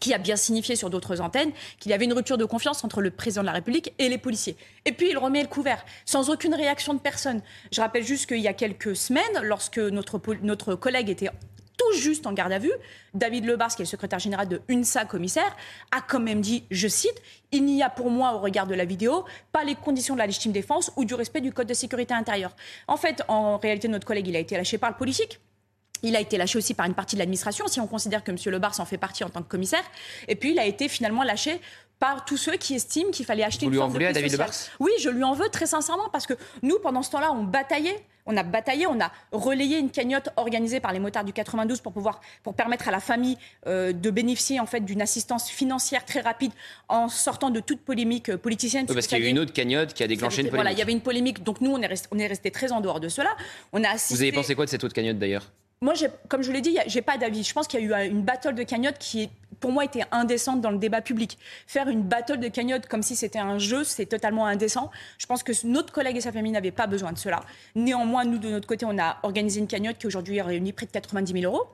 qui 0.00 0.12
a 0.14 0.18
bien 0.18 0.36
signifié 0.36 0.76
sur 0.76 0.90
d'autres 0.90 1.20
antennes 1.20 1.52
qu'il 1.78 1.90
y 1.90 1.94
avait 1.94 2.04
une 2.04 2.12
rupture 2.12 2.38
de 2.38 2.44
confiance 2.44 2.84
entre 2.84 3.00
le 3.00 3.10
président 3.10 3.42
de 3.42 3.46
la 3.46 3.52
République 3.52 3.94
et 3.98 4.08
les 4.08 4.18
policiers. 4.18 4.56
Et 4.84 4.92
puis 4.92 5.10
il 5.10 5.18
remet 5.18 5.42
le 5.42 5.48
couvert, 5.48 5.84
sans 6.04 6.30
aucune 6.30 6.54
réaction 6.54 6.94
de 6.94 6.98
personne. 6.98 7.40
Je 7.72 7.80
rappelle 7.80 8.04
juste 8.04 8.26
qu'il 8.26 8.40
y 8.40 8.48
a 8.48 8.52
quelques 8.52 8.94
semaines, 8.94 9.24
lorsque 9.42 9.78
notre, 9.78 10.20
notre 10.42 10.74
collègue 10.74 11.08
était 11.08 11.30
tout 11.86 11.98
juste 11.98 12.26
en 12.26 12.32
garde 12.32 12.52
à 12.52 12.58
vue, 12.58 12.72
David 13.14 13.44
Lebars, 13.44 13.68
qui 13.68 13.82
est 13.82 13.84
le 13.84 13.88
secrétaire 13.90 14.18
général 14.18 14.48
de 14.48 14.60
UNSA 14.68 15.04
commissaire, 15.04 15.56
a 15.90 16.00
quand 16.00 16.20
même 16.20 16.40
dit, 16.40 16.64
je 16.70 16.88
cite, 16.88 17.20
il 17.52 17.64
n'y 17.64 17.82
a 17.82 17.90
pour 17.90 18.10
moi, 18.10 18.34
au 18.34 18.38
regard 18.38 18.66
de 18.66 18.74
la 18.74 18.84
vidéo, 18.84 19.24
pas 19.52 19.64
les 19.64 19.74
conditions 19.74 20.14
de 20.14 20.18
la 20.18 20.26
légitime 20.26 20.52
défense 20.52 20.92
ou 20.96 21.04
du 21.04 21.14
respect 21.14 21.40
du 21.40 21.52
code 21.52 21.66
de 21.66 21.74
sécurité 21.74 22.14
intérieure. 22.14 22.54
En 22.88 22.96
fait, 22.96 23.22
en 23.28 23.58
réalité, 23.58 23.88
notre 23.88 24.06
collègue, 24.06 24.28
il 24.28 24.36
a 24.36 24.40
été 24.40 24.56
lâché 24.56 24.78
par 24.78 24.90
le 24.90 24.96
politique. 24.96 25.40
Il 26.02 26.14
a 26.14 26.20
été 26.20 26.36
lâché 26.36 26.58
aussi 26.58 26.74
par 26.74 26.86
une 26.86 26.94
partie 26.94 27.16
de 27.16 27.20
l'administration, 27.20 27.66
si 27.68 27.80
on 27.80 27.86
considère 27.86 28.22
que 28.22 28.30
M. 28.30 28.36
Lebars 28.46 28.78
en 28.80 28.84
fait 28.84 28.98
partie 28.98 29.24
en 29.24 29.30
tant 29.30 29.42
que 29.42 29.48
commissaire. 29.48 29.84
Et 30.28 30.36
puis, 30.36 30.52
il 30.52 30.58
a 30.58 30.66
été 30.66 30.88
finalement 30.88 31.22
lâché 31.22 31.60
par 31.98 32.26
tous 32.26 32.36
ceux 32.36 32.56
qui 32.56 32.74
estiment 32.74 33.10
qu'il 33.10 33.24
fallait 33.24 33.44
acheter 33.44 33.64
Vous 33.64 33.72
une 33.72 33.78
lui 33.78 33.82
en 33.82 33.88
de 33.88 33.92
voulez 33.92 34.06
à 34.06 34.12
David. 34.12 34.32
Lebars? 34.32 34.52
Oui, 34.78 34.90
je 35.00 35.08
lui 35.08 35.24
en 35.24 35.32
veux 35.32 35.48
très 35.48 35.66
sincèrement 35.66 36.10
parce 36.10 36.26
que 36.26 36.34
nous, 36.62 36.78
pendant 36.80 37.02
ce 37.02 37.10
temps-là, 37.12 37.32
on 37.32 37.44
bataillait. 37.44 38.04
On 38.26 38.36
a 38.36 38.42
bataillé, 38.42 38.86
on 38.86 39.00
a 39.00 39.12
relayé 39.32 39.78
une 39.78 39.90
cagnotte 39.90 40.28
organisée 40.36 40.80
par 40.80 40.92
les 40.92 40.98
motards 40.98 41.24
du 41.24 41.32
92 41.32 41.80
pour 41.80 41.92
pouvoir, 41.92 42.20
pour 42.42 42.54
permettre 42.54 42.88
à 42.88 42.90
la 42.90 43.00
famille 43.00 43.38
euh, 43.66 43.92
de 43.92 44.10
bénéficier 44.10 44.60
en 44.60 44.66
fait 44.66 44.80
d'une 44.80 45.02
assistance 45.02 45.48
financière 45.48 46.04
très 46.04 46.20
rapide 46.20 46.52
en 46.88 47.08
sortant 47.08 47.50
de 47.50 47.60
toute 47.60 47.80
polémique 47.80 48.30
euh, 48.30 48.36
politicienne. 48.36 48.86
Oui, 48.88 48.94
Parce 48.94 49.06
qu'il 49.06 49.18
y 49.18 49.22
a 49.22 49.26
eu 49.26 49.30
une 49.30 49.38
autre 49.38 49.52
cagnotte 49.52 49.94
qui 49.94 50.02
a 50.02 50.06
déclenché 50.08 50.42
une 50.42 50.48
polémique. 50.48 50.54
Voilà, 50.54 50.72
il 50.72 50.78
y 50.78 50.82
avait 50.82 50.92
une 50.92 51.00
polémique, 51.00 51.42
donc 51.42 51.60
nous 51.60 51.70
on 51.70 51.80
est 51.80 51.86
resté, 51.86 52.08
on 52.12 52.18
est 52.18 52.26
resté 52.26 52.50
très 52.50 52.72
en 52.72 52.80
dehors 52.80 53.00
de 53.00 53.08
cela. 53.08 53.36
On 53.72 53.82
a 53.84 53.90
assisté. 53.90 54.14
Vous 54.14 54.22
avez 54.22 54.32
pensé 54.32 54.54
quoi 54.54 54.64
de 54.64 54.70
cette 54.70 54.84
autre 54.84 54.94
cagnotte 54.94 55.18
d'ailleurs? 55.18 55.50
Moi, 55.82 55.92
comme 56.28 56.42
je 56.42 56.50
l'ai 56.52 56.62
dit, 56.62 56.78
j'ai 56.86 57.02
pas 57.02 57.18
d'avis. 57.18 57.42
Je 57.42 57.52
pense 57.52 57.68
qu'il 57.68 57.80
y 57.80 57.92
a 57.92 58.04
eu 58.04 58.10
une 58.10 58.22
battle 58.22 58.54
de 58.54 58.62
cagnotte 58.62 58.98
qui 58.98 59.24
est 59.24 59.30
pour 59.60 59.72
moi 59.72 59.84
était 59.84 60.04
indécente 60.10 60.60
dans 60.60 60.70
le 60.70 60.78
débat 60.78 61.00
public. 61.00 61.38
Faire 61.66 61.88
une 61.88 62.02
battle 62.02 62.38
de 62.38 62.48
cagnotte 62.48 62.86
comme 62.86 63.02
si 63.02 63.16
c'était 63.16 63.38
un 63.38 63.58
jeu, 63.58 63.84
c'est 63.84 64.06
totalement 64.06 64.46
indécent. 64.46 64.90
Je 65.18 65.26
pense 65.26 65.42
que 65.42 65.52
notre 65.66 65.92
collègue 65.92 66.16
et 66.16 66.20
sa 66.20 66.32
famille 66.32 66.52
n'avaient 66.52 66.70
pas 66.70 66.86
besoin 66.86 67.12
de 67.12 67.18
cela. 67.18 67.42
Néanmoins, 67.74 68.24
nous, 68.24 68.38
de 68.38 68.48
notre 68.48 68.66
côté, 68.66 68.84
on 68.86 68.98
a 68.98 69.18
organisé 69.22 69.60
une 69.60 69.66
cagnotte 69.66 69.98
qui 69.98 70.06
aujourd'hui 70.06 70.40
a 70.40 70.44
réuni 70.44 70.72
près 70.72 70.86
de 70.86 70.90
90 70.90 71.40
000 71.40 71.52
euros 71.52 71.66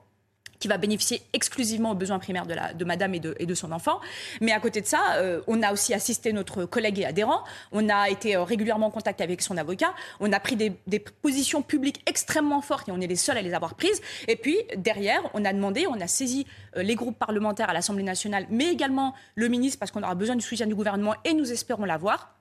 qui 0.63 0.69
va 0.69 0.77
bénéficier 0.77 1.21
exclusivement 1.33 1.91
aux 1.91 1.95
besoins 1.95 2.19
primaires 2.19 2.45
de, 2.45 2.85
madame 2.85 3.13
et 3.13 3.19
de, 3.19 3.35
et 3.37 3.45
de 3.45 3.53
son 3.53 3.73
enfant. 3.73 3.99
Mais 4.39 4.53
à 4.53 4.61
côté 4.61 4.79
de 4.79 4.85
ça, 4.85 5.15
euh, 5.17 5.41
on 5.45 5.61
a 5.61 5.73
aussi 5.73 5.93
assisté 5.93 6.31
notre 6.31 6.63
collègue 6.63 6.99
et 6.99 7.05
adhérent. 7.05 7.43
On 7.73 7.89
a 7.89 8.09
été 8.09 8.37
euh, 8.37 8.43
régulièrement 8.43 8.85
en 8.85 8.89
contact 8.89 9.19
avec 9.19 9.41
son 9.41 9.57
avocat. 9.57 9.93
On 10.21 10.31
a 10.31 10.39
pris 10.39 10.55
des, 10.55 10.71
des 10.87 10.99
positions 10.99 11.63
publiques 11.63 12.01
extrêmement 12.05 12.61
fortes 12.61 12.87
et 12.87 12.93
on 12.93 13.01
est 13.01 13.07
les 13.07 13.17
seuls 13.17 13.37
à 13.37 13.41
les 13.41 13.53
avoir 13.53 13.75
prises. 13.75 14.01
Et 14.29 14.37
puis, 14.37 14.55
derrière, 14.77 15.21
on 15.33 15.43
a 15.43 15.51
demandé, 15.51 15.85
on 15.85 15.99
a 15.99 16.07
saisi 16.07 16.47
euh, 16.77 16.81
les 16.81 16.95
groupes 16.95 17.19
parlementaires 17.19 17.69
à 17.69 17.73
l'Assemblée 17.73 18.03
nationale, 18.03 18.47
mais 18.49 18.71
également 18.71 19.13
le 19.35 19.49
ministre, 19.49 19.79
parce 19.79 19.91
qu'on 19.91 20.03
aura 20.03 20.15
besoin 20.15 20.37
du 20.37 20.45
soutien 20.45 20.65
du 20.65 20.75
gouvernement 20.75 21.15
et 21.25 21.33
nous 21.33 21.51
espérons 21.51 21.83
l'avoir 21.83 22.35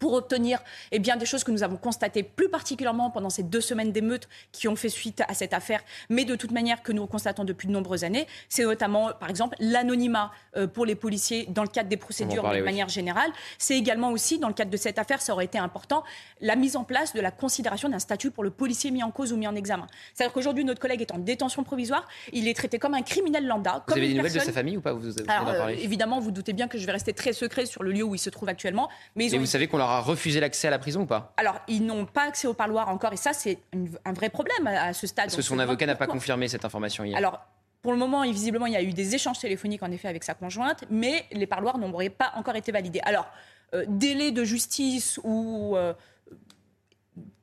pour 0.00 0.14
obtenir 0.14 0.58
eh 0.90 0.98
bien, 0.98 1.16
des 1.16 1.26
choses 1.26 1.44
que 1.44 1.52
nous 1.52 1.62
avons 1.62 1.76
constatées 1.76 2.24
plus 2.24 2.48
particulièrement 2.48 3.10
pendant 3.10 3.30
ces 3.30 3.44
deux 3.44 3.60
semaines 3.60 3.92
d'émeutes 3.92 4.28
qui 4.50 4.66
ont 4.66 4.74
fait 4.74 4.88
suite 4.88 5.22
à 5.28 5.34
cette 5.34 5.54
affaire, 5.54 5.82
mais 6.08 6.24
de 6.24 6.34
toute 6.34 6.50
manière 6.50 6.82
que 6.82 6.90
nous 6.90 7.06
constatons 7.06 7.44
depuis 7.44 7.68
de 7.68 7.72
nombreuses 7.72 8.02
années. 8.02 8.26
C'est 8.48 8.64
notamment, 8.64 9.12
par 9.12 9.30
exemple, 9.30 9.56
l'anonymat 9.60 10.32
euh, 10.56 10.66
pour 10.66 10.86
les 10.86 10.94
policiers 10.94 11.46
dans 11.50 11.62
le 11.62 11.68
cadre 11.68 11.88
des 11.88 11.98
procédures 11.98 12.42
parler, 12.42 12.58
de 12.58 12.64
oui. 12.64 12.70
manière 12.70 12.88
générale. 12.88 13.30
C'est 13.58 13.76
également 13.76 14.10
aussi, 14.10 14.38
dans 14.38 14.48
le 14.48 14.54
cadre 14.54 14.70
de 14.70 14.76
cette 14.76 14.98
affaire, 14.98 15.20
ça 15.20 15.34
aurait 15.34 15.44
été 15.44 15.58
important, 15.58 16.02
la 16.40 16.56
mise 16.56 16.76
en 16.76 16.84
place 16.84 17.12
de 17.12 17.20
la 17.20 17.30
considération 17.30 17.90
d'un 17.90 17.98
statut 17.98 18.30
pour 18.30 18.42
le 18.42 18.50
policier 18.50 18.90
mis 18.90 19.02
en 19.02 19.10
cause 19.10 19.32
ou 19.34 19.36
mis 19.36 19.46
en 19.46 19.54
examen. 19.54 19.86
C'est-à-dire 20.14 20.32
qu'aujourd'hui, 20.32 20.64
notre 20.64 20.80
collègue 20.80 21.02
est 21.02 21.12
en 21.12 21.18
détention 21.18 21.62
provisoire, 21.62 22.08
il 22.32 22.48
est 22.48 22.54
traité 22.54 22.78
comme 22.78 22.94
un 22.94 23.02
criminel 23.02 23.46
lambda. 23.46 23.74
Vous 23.86 23.92
comme 23.92 23.98
avez 23.98 24.08
des 24.08 24.14
nouvelles 24.14 24.32
de 24.32 24.38
sa 24.38 24.52
famille 24.52 24.78
ou 24.78 24.80
pas? 24.80 24.94
Vous, 24.94 25.10
alors, 25.28 25.66
euh, 25.66 25.68
évidemment, 25.68 26.20
vous 26.20 26.30
doutez 26.30 26.54
bien 26.54 26.68
que 26.68 26.78
je 26.78 26.86
vais 26.86 26.92
rester 26.92 27.12
très 27.12 27.34
secret 27.34 27.66
sur 27.66 27.82
le 27.82 27.92
lieu 27.92 28.02
où 28.02 28.14
il 28.14 28.18
se 28.18 28.30
trouve 28.30 28.48
actuellement. 28.48 28.88
Mais 29.14 29.34
ont 29.34 29.38
vous 29.38 29.46
savez 29.46 29.66
qu'on 29.66 29.76
leur 29.76 29.89
a 29.96 30.00
refusé 30.00 30.40
l'accès 30.40 30.68
à 30.68 30.70
la 30.70 30.78
prison 30.78 31.02
ou 31.02 31.06
pas? 31.06 31.32
Alors, 31.36 31.60
ils 31.68 31.84
n'ont 31.84 32.06
pas 32.06 32.24
accès 32.28 32.46
au 32.46 32.54
parloir 32.54 32.88
encore, 32.88 33.12
et 33.12 33.16
ça, 33.16 33.32
c'est 33.32 33.58
un 34.04 34.12
vrai 34.12 34.30
problème 34.30 34.66
à, 34.66 34.92
ce 34.92 35.06
stade. 35.06 35.26
Parce 35.26 35.36
que 35.36 35.40
On 35.40 35.44
son 35.44 35.58
avocat 35.58 35.86
n'a 35.86 35.96
pas 35.96 36.06
confirmé 36.06 36.48
cette 36.48 36.64
information 36.64 37.04
hier. 37.04 37.16
Alors, 37.16 37.40
pour 37.82 37.92
le 37.92 37.98
moment, 37.98 38.22
visiblement, 38.22 38.66
il 38.66 38.72
y 38.74 38.76
a 38.76 38.82
eu 38.82 38.92
des 38.92 39.14
échanges 39.14 39.38
téléphoniques, 39.38 39.82
en 39.82 39.90
effet, 39.90 40.08
avec 40.08 40.22
sa 40.24 40.34
conjointe, 40.34 40.84
mais 40.90 41.24
les 41.32 41.46
parloirs 41.46 41.78
n'auraient 41.78 42.10
pas 42.10 42.32
encore 42.36 42.56
été 42.56 42.72
validés. 42.72 43.00
Alors, 43.04 43.26
euh, 43.74 43.84
délai 43.88 44.32
de 44.32 44.44
justice 44.44 45.18
ou 45.24 45.76
euh, 45.76 45.94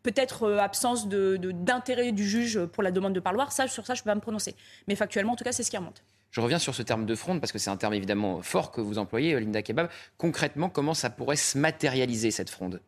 peut-être 0.03 0.43
euh, 0.43 0.57
absence 0.59 1.07
de- 1.07 1.37
de- 1.37 1.51
d'intérêt 1.51 2.11
du 2.11 2.27
juge 2.27 2.65
pour 2.65 2.83
la 2.83 2.91
demande 2.91 3.13
de 3.13 3.19
parloir, 3.19 3.51
ça, 3.51 3.67
sur 3.67 3.85
ça, 3.85 3.93
je 3.93 4.01
ne 4.01 4.03
peux 4.03 4.09
pas 4.11 4.15
me 4.15 4.21
prononcer. 4.21 4.55
Mais 4.87 4.95
factuellement, 4.95 5.33
en 5.33 5.35
tout 5.35 5.43
cas, 5.43 5.51
c'est 5.51 5.63
ce 5.63 5.71
qui 5.71 5.77
remonte. 5.77 6.03
Je 6.37 6.41
reviens 6.43 6.59
sur 6.59 6.75
ce 6.75 6.83
terme 6.83 7.07
de 7.07 7.15
fronde 7.15 7.39
parce 7.41 7.51
que 7.51 7.57
c'est 7.57 7.71
un 7.71 7.77
terme 7.77 7.95
évidemment 7.95 8.43
fort 8.43 8.69
que 8.69 8.79
vous 8.79 8.99
employez, 8.99 9.33
euh, 9.33 9.39
Linda 9.39 9.63
Kebab. 9.63 9.89
Concrètement, 10.19 10.69
comment 10.69 10.93
ça 10.93 11.09
pourrait 11.09 11.35
se 11.35 11.57
matérialiser 11.57 12.29
cette 12.29 12.51
fronde? 12.51 12.79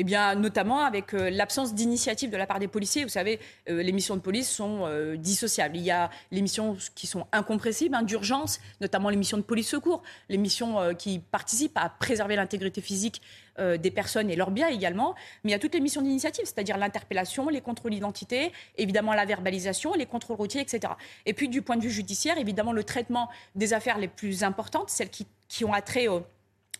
Eh 0.00 0.02
bien, 0.02 0.34
notamment 0.34 0.80
avec 0.80 1.12
euh, 1.12 1.28
l'absence 1.28 1.74
d'initiative 1.74 2.30
de 2.30 2.36
la 2.38 2.46
part 2.46 2.58
des 2.58 2.68
policiers. 2.68 3.02
Vous 3.02 3.10
savez, 3.10 3.38
euh, 3.68 3.82
les 3.82 3.92
missions 3.92 4.16
de 4.16 4.22
police 4.22 4.48
sont 4.48 4.86
euh, 4.86 5.18
dissociables. 5.18 5.76
Il 5.76 5.82
y 5.82 5.90
a 5.90 6.08
les 6.30 6.40
missions 6.40 6.78
qui 6.94 7.06
sont 7.06 7.26
incompressibles, 7.32 7.94
hein, 7.94 8.02
d'urgence, 8.02 8.60
notamment 8.80 9.10
les 9.10 9.18
missions 9.18 9.36
de 9.36 9.42
police-secours, 9.42 10.02
les 10.30 10.38
missions 10.38 10.94
qui 10.94 11.18
participent 11.18 11.76
à 11.76 11.90
préserver 11.90 12.36
l'intégrité 12.36 12.80
physique 12.80 13.20
des 13.58 13.90
personnes 13.90 14.30
et 14.30 14.36
leurs 14.36 14.50
biens 14.50 14.68
également. 14.68 15.14
Mais 15.44 15.50
il 15.50 15.52
y 15.52 15.54
a 15.54 15.58
toutes 15.58 15.74
les 15.74 15.80
missions 15.80 16.00
d'initiative, 16.00 16.46
c'est-à-dire 16.46 16.78
l'interpellation, 16.78 17.50
les 17.50 17.60
contrôles 17.60 17.90
d'identité, 17.90 18.52
évidemment 18.78 19.12
la 19.12 19.26
verbalisation, 19.26 19.92
les 19.92 20.06
contrôles 20.06 20.38
routiers, 20.38 20.62
etc. 20.62 20.94
Et 21.26 21.34
puis, 21.34 21.48
du 21.50 21.60
point 21.60 21.76
de 21.76 21.82
vue 21.82 21.90
judiciaire, 21.90 22.38
évidemment, 22.38 22.72
le 22.72 22.84
traitement 22.84 23.28
des 23.54 23.74
affaires 23.74 23.98
les 23.98 24.08
plus 24.08 24.44
importantes, 24.44 24.88
celles 24.88 25.10
qui, 25.10 25.26
qui 25.48 25.64
ont 25.66 25.74
attrait 25.74 26.06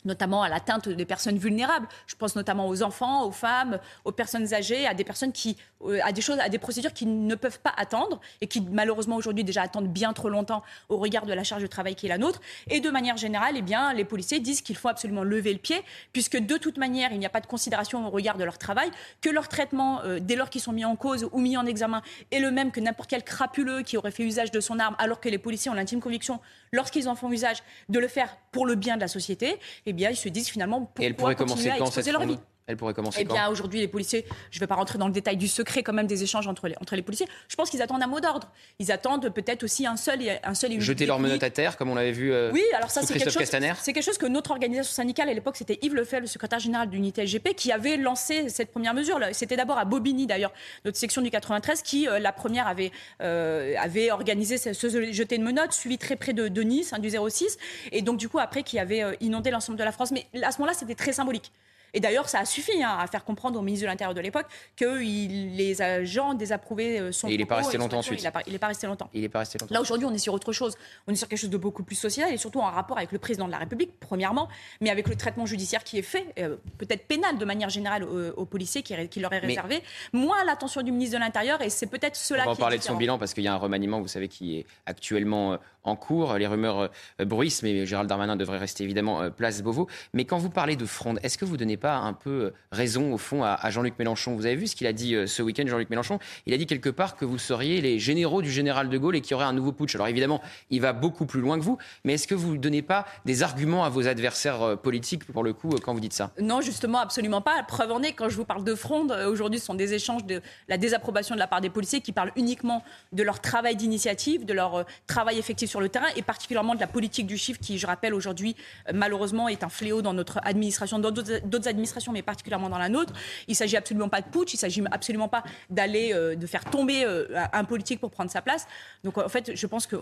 notamment 0.04 0.42
à 0.42 0.48
l'atteinte 0.48 0.88
des 0.88 1.04
personnes 1.04 1.38
vulnérables. 1.38 1.88
Je 2.06 2.16
pense 2.16 2.36
notamment 2.36 2.68
aux 2.68 2.82
enfants, 2.82 3.24
aux 3.24 3.32
femmes, 3.32 3.78
aux 4.04 4.12
personnes 4.12 4.54
âgées, 4.54 4.86
à 4.86 4.94
des 4.94 5.04
personnes 5.04 5.32
qui, 5.32 5.56
à 6.02 6.12
des 6.12 6.20
choses, 6.20 6.38
à 6.38 6.48
des 6.48 6.58
procédures 6.58 6.92
qui 6.92 7.06
ne 7.06 7.34
peuvent 7.34 7.60
pas 7.60 7.72
attendre 7.76 8.20
et 8.40 8.46
qui 8.46 8.60
malheureusement 8.60 9.16
aujourd'hui 9.16 9.44
déjà 9.44 9.62
attendent 9.62 9.88
bien 9.88 10.12
trop 10.12 10.28
longtemps 10.28 10.62
au 10.88 10.96
regard 10.96 11.26
de 11.26 11.32
la 11.32 11.44
charge 11.44 11.62
de 11.62 11.66
travail 11.66 11.94
qui 11.94 12.06
est 12.06 12.08
la 12.08 12.18
nôtre. 12.18 12.40
Et 12.68 12.80
de 12.80 12.90
manière 12.90 13.16
générale, 13.16 13.54
eh 13.56 13.62
bien, 13.62 13.92
les 13.92 14.04
policiers 14.04 14.40
disent 14.40 14.60
qu'il 14.60 14.76
faut 14.76 14.88
absolument 14.88 15.22
lever 15.22 15.52
le 15.52 15.58
pied 15.58 15.82
puisque 16.12 16.36
de 16.36 16.56
toute 16.56 16.78
manière, 16.78 17.12
il 17.12 17.18
n'y 17.18 17.26
a 17.26 17.30
pas 17.30 17.40
de 17.40 17.46
considération 17.46 18.06
au 18.06 18.10
regard 18.10 18.36
de 18.36 18.44
leur 18.44 18.58
travail, 18.58 18.90
que 19.20 19.30
leur 19.30 19.48
traitement, 19.48 20.02
euh, 20.02 20.18
dès 20.20 20.36
lors 20.36 20.50
qu'ils 20.50 20.60
sont 20.60 20.72
mis 20.72 20.84
en 20.84 20.96
cause 20.96 21.28
ou 21.32 21.40
mis 21.40 21.56
en 21.56 21.66
examen, 21.66 22.02
est 22.30 22.40
le 22.40 22.50
même 22.50 22.70
que 22.70 22.80
n'importe 22.80 23.10
quel 23.10 23.22
crapuleux 23.22 23.82
qui 23.82 23.96
aurait 23.96 24.10
fait 24.10 24.24
usage 24.24 24.50
de 24.50 24.60
son 24.60 24.78
arme, 24.78 24.96
alors 24.98 25.20
que 25.20 25.28
les 25.28 25.38
policiers 25.38 25.70
ont 25.70 25.74
l'intime 25.74 26.00
conviction, 26.00 26.40
lorsqu'ils 26.72 27.08
en 27.08 27.14
font 27.14 27.30
usage, 27.30 27.62
de 27.88 27.98
le 27.98 28.08
faire 28.08 28.36
pour 28.52 28.66
le 28.66 28.74
bien 28.74 28.96
de 28.96 29.00
la 29.00 29.08
société, 29.08 29.58
eh 29.86 29.92
bien, 29.92 30.10
ils 30.10 30.16
se 30.16 30.28
disent 30.28 30.48
finalement 30.48 30.92
Et 30.98 31.06
elle 31.06 31.14
pourquoi 31.14 31.34
pourrait 31.34 31.46
commencer 31.46 31.68
continuer 31.68 31.82
à 31.82 31.86
exposer 31.86 32.12
leur 32.12 32.26
vie? 32.26 32.38
Elle 32.70 32.76
pourrait 32.76 32.94
commencer 32.94 33.18
Eh 33.20 33.24
bien, 33.24 33.48
aujourd'hui, 33.48 33.80
les 33.80 33.88
policiers, 33.88 34.24
je 34.50 34.58
ne 34.58 34.60
vais 34.60 34.66
pas 34.66 34.76
rentrer 34.76 34.98
dans 34.98 35.06
le 35.06 35.12
détail 35.12 35.36
du 35.36 35.48
secret 35.48 35.82
quand 35.82 35.92
même 35.92 36.06
des 36.06 36.22
échanges 36.22 36.46
entre 36.46 36.68
les, 36.68 36.76
entre 36.80 36.96
les 36.96 37.02
policiers. 37.02 37.26
Je 37.48 37.56
pense 37.56 37.70
qu'ils 37.70 37.82
attendent 37.82 38.02
un 38.02 38.06
mot 38.06 38.20
d'ordre. 38.20 38.50
Ils 38.78 38.92
attendent 38.92 39.28
peut-être 39.30 39.64
aussi 39.64 39.86
un 39.86 39.96
seul 39.96 40.22
et 40.22 40.38
un 40.44 40.54
seul 40.54 40.72
et 40.72 40.80
Jeter 40.80 41.06
leurs 41.06 41.18
menottes 41.18 41.42
à 41.42 41.50
terre, 41.50 41.76
comme 41.76 41.90
on 41.90 41.94
l'avait 41.94 42.12
vu 42.12 42.32
euh, 42.32 42.50
Oui, 42.52 42.62
alors 42.74 42.90
ça, 42.90 43.02
c'est 43.02 43.14
quelque, 43.14 43.30
chose, 43.30 43.50
quelque 43.84 44.02
chose 44.02 44.18
que 44.18 44.26
notre 44.26 44.50
organisation 44.50 44.92
syndicale, 44.92 45.28
à 45.28 45.34
l'époque, 45.34 45.56
c'était 45.56 45.78
Yves 45.82 45.94
Lefebvre, 45.94 46.22
le 46.22 46.26
secrétaire 46.26 46.58
général 46.58 46.88
de 46.88 46.94
l'unité 46.94 47.26
SGP, 47.26 47.54
qui 47.54 47.72
avait 47.72 47.96
lancé 47.96 48.48
cette 48.48 48.70
première 48.70 48.94
mesure. 48.94 49.18
C'était 49.32 49.56
d'abord 49.56 49.78
à 49.78 49.84
Bobigny, 49.84 50.26
d'ailleurs, 50.26 50.52
notre 50.84 50.96
section 50.96 51.22
du 51.22 51.30
93, 51.30 51.82
qui, 51.82 52.08
euh, 52.08 52.18
la 52.18 52.32
première, 52.32 52.66
avait, 52.66 52.92
euh, 53.20 53.74
avait 53.78 54.10
organisé 54.10 54.58
ce, 54.58 54.72
ce 54.72 55.12
jeté 55.12 55.38
de 55.38 55.42
menottes, 55.42 55.72
suivi 55.72 55.98
très 55.98 56.16
près 56.16 56.32
de, 56.32 56.48
de 56.48 56.62
Nice, 56.62 56.92
hein, 56.92 56.98
du 56.98 57.10
06, 57.10 57.58
et 57.92 58.02
donc, 58.02 58.18
du 58.18 58.28
coup, 58.28 58.38
après, 58.38 58.62
qui 58.62 58.78
avait 58.78 59.02
euh, 59.02 59.14
inondé 59.20 59.50
l'ensemble 59.50 59.78
de 59.78 59.84
la 59.84 59.92
France. 59.92 60.12
Mais 60.12 60.26
à 60.42 60.52
ce 60.52 60.58
moment-là, 60.58 60.76
c'était 60.76 60.94
très 60.94 61.12
symbolique. 61.12 61.52
Et 61.94 62.00
d'ailleurs, 62.00 62.28
ça 62.28 62.40
a 62.40 62.44
suffi 62.44 62.82
hein, 62.82 62.96
à 62.98 63.06
faire 63.06 63.24
comprendre 63.24 63.58
au 63.58 63.62
ministre 63.62 63.84
de 63.84 63.90
l'Intérieur 63.90 64.14
de 64.14 64.20
l'époque 64.20 64.46
que 64.76 65.02
il- 65.02 65.56
les 65.56 65.82
agents 65.82 66.34
désapprouvaient 66.34 67.00
euh, 67.00 67.12
son 67.12 67.28
Et 67.28 67.34
il 67.34 67.40
est 67.40 67.44
pas 67.44 67.56
propos 67.56 67.66
resté 67.68 67.78
longtemps 67.78 67.98
ensuite. 67.98 68.20
Il 68.20 68.24
n'est 68.24 68.30
pas, 68.30 68.42
pas 68.58 68.66
resté 68.68 68.86
longtemps. 68.86 69.08
Il 69.14 69.22
n'est 69.22 69.28
pas 69.28 69.40
resté 69.40 69.58
longtemps. 69.58 69.74
Là, 69.74 69.80
aujourd'hui, 69.80 70.06
on 70.06 70.14
est 70.14 70.18
sur 70.18 70.34
autre 70.34 70.52
chose. 70.52 70.76
On 71.06 71.12
est 71.12 71.16
sur 71.16 71.28
quelque 71.28 71.38
chose 71.38 71.50
de 71.50 71.56
beaucoup 71.56 71.82
plus 71.82 71.96
social 71.96 72.32
et 72.32 72.36
surtout 72.36 72.60
en 72.60 72.70
rapport 72.70 72.96
avec 72.98 73.12
le 73.12 73.18
président 73.18 73.46
de 73.46 73.50
la 73.52 73.58
République, 73.58 73.92
premièrement, 74.00 74.48
mais 74.80 74.90
avec 74.90 75.08
le 75.08 75.16
traitement 75.16 75.46
judiciaire 75.46 75.84
qui 75.84 75.98
est 75.98 76.02
fait, 76.02 76.26
euh, 76.38 76.56
peut-être 76.78 77.06
pénal 77.06 77.38
de 77.38 77.44
manière 77.44 77.68
générale 77.70 78.04
aux, 78.04 78.30
aux 78.36 78.44
policiers 78.46 78.82
qui, 78.82 78.94
qui 79.08 79.20
leur 79.20 79.32
est 79.32 79.40
Mais- 79.40 79.46
réservé, 79.48 79.82
moins 80.12 80.44
l'attention 80.44 80.82
du 80.82 80.92
ministre 80.92 81.16
de 81.16 81.20
l'Intérieur 81.22 81.60
et 81.62 81.70
c'est 81.70 81.86
peut-être 81.86 82.16
cela 82.16 82.42
On 82.42 82.46
va 82.46 82.50
en 82.52 82.54
qui 82.54 82.60
parler 82.60 82.78
de 82.78 82.82
son 82.82 82.96
bilan 82.96 83.18
parce 83.18 83.34
qu'il 83.34 83.44
y 83.44 83.48
a 83.48 83.52
un 83.54 83.56
remaniement, 83.56 84.00
vous 84.00 84.08
savez, 84.08 84.28
qui 84.28 84.58
est 84.58 84.66
actuellement 84.86 85.54
euh, 85.54 85.56
en 85.84 85.96
cours. 85.96 86.34
Les 86.34 86.46
rumeurs 86.46 86.90
euh, 87.20 87.24
bruissent, 87.24 87.62
mais 87.62 87.86
Gérald 87.86 88.08
Darmanin 88.08 88.36
devrait 88.36 88.58
rester 88.58 88.84
évidemment 88.84 89.22
euh, 89.22 89.30
place 89.30 89.62
Beauvau. 89.62 89.88
Mais 90.12 90.24
quand 90.24 90.38
vous 90.38 90.50
parlez 90.50 90.76
de 90.76 90.84
fronde, 90.84 91.18
est-ce 91.22 91.38
que 91.38 91.44
vous 91.44 91.54
ne 91.54 91.58
donnez 91.58 91.76
pas 91.76 91.96
un 91.96 92.12
peu 92.12 92.30
euh, 92.30 92.54
raison, 92.72 93.12
au 93.12 93.18
fond, 93.18 93.42
à, 93.44 93.70
Jean-Luc 93.70 93.98
Mélenchon? 93.98 94.34
Vous 94.34 94.46
avez 94.46 94.56
vu 94.56 94.66
ce 94.66 94.76
qu'il 94.76 94.86
a 94.86 94.92
dit 94.92 95.16
ce 95.26 95.42
week-end, 95.42 95.64
Jean-Luc 95.66 95.90
Mélenchon? 95.90 96.18
Il 96.46 96.54
a 96.54 96.56
dit 96.56 96.66
quelque 96.66 96.90
part 96.90 97.16
que 97.16 97.24
vous 97.24 97.38
seriez 97.38 97.80
les 97.80 97.98
généraux 97.98 98.42
du 98.42 98.50
général 98.50 98.88
de 98.88 98.98
Gaulle 98.98 99.16
et 99.16 99.20
qu'il 99.20 99.32
y 99.32 99.34
aurait 99.34 99.44
un 99.44 99.52
nouveau 99.52 99.72
putsch. 99.72 99.94
Alors 99.94 100.08
évidemment, 100.08 100.40
il 100.70 100.80
va 100.80 100.92
beaucoup 100.92 101.26
plus 101.26 101.40
loin 101.40 101.58
que 101.58 101.64
vous, 101.64 101.78
mais 102.04 102.14
est-ce 102.14 102.26
que 102.26 102.34
vous 102.34 102.54
ne 102.54 102.58
donnez 102.58 102.82
pas 102.82 103.06
des 103.24 103.42
arguments 103.42 103.84
à 103.84 103.88
vos 103.88 104.06
adversaires 104.06 104.78
politiques, 104.78 105.24
pour 105.24 105.44
le 105.44 105.52
coup, 105.52 105.70
quand 105.82 105.94
vous 105.94 106.00
dites 106.00 106.12
ça? 106.12 106.30
Non, 106.40 106.60
justement, 106.60 106.98
absolument 106.98 107.40
pas. 107.40 107.62
Preuve 107.62 107.92
en 107.92 108.02
est, 108.02 108.12
quand 108.12 108.28
je 108.28 108.36
vous 108.36 108.44
parle 108.44 108.64
de 108.64 108.74
fronde, 108.74 109.12
aujourd'hui, 109.28 109.60
ce 109.60 109.66
sont 109.66 109.74
des 109.74 109.94
échanges 109.94 110.24
de 110.24 110.40
la 110.68 110.78
désapprobation 110.78 111.34
de 111.34 111.40
la 111.40 111.46
part 111.46 111.60
des 111.60 111.70
policiers 111.70 112.00
qui 112.00 112.12
parlent 112.12 112.32
uniquement 112.36 112.82
de 113.12 113.22
leur 113.22 113.40
travail 113.40 113.76
d'initiative, 113.76 114.44
de 114.44 114.52
leur 114.52 114.84
travail 115.06 115.38
effectif 115.38 115.69
sur 115.70 115.80
le 115.80 115.88
terrain 115.88 116.08
et 116.16 116.22
particulièrement 116.22 116.74
de 116.74 116.80
la 116.80 116.86
politique 116.86 117.26
du 117.26 117.38
chiffre 117.38 117.60
qui, 117.60 117.78
je 117.78 117.86
rappelle, 117.86 118.12
aujourd'hui, 118.12 118.56
euh, 118.88 118.92
malheureusement, 118.94 119.48
est 119.48 119.62
un 119.62 119.68
fléau 119.68 120.02
dans 120.02 120.12
notre 120.12 120.40
administration, 120.42 120.98
dans 120.98 121.10
d'autres 121.10 121.68
administrations, 121.68 122.12
mais 122.12 122.22
particulièrement 122.22 122.68
dans 122.68 122.78
la 122.78 122.88
nôtre. 122.88 123.14
Il 123.48 123.54
s'agit 123.54 123.76
absolument 123.76 124.08
pas 124.08 124.20
de 124.20 124.28
putsch, 124.28 124.54
il 124.54 124.58
s'agit 124.58 124.82
absolument 124.90 125.28
pas 125.28 125.44
d'aller, 125.70 126.12
euh, 126.12 126.34
de 126.34 126.46
faire 126.46 126.64
tomber 126.64 127.04
euh, 127.04 127.26
un 127.52 127.64
politique 127.64 128.00
pour 128.00 128.10
prendre 128.10 128.30
sa 128.30 128.42
place. 128.42 128.66
Donc, 129.04 129.16
en 129.16 129.28
fait, 129.28 129.54
je 129.54 129.66
pense 129.66 129.86
que 129.86 129.96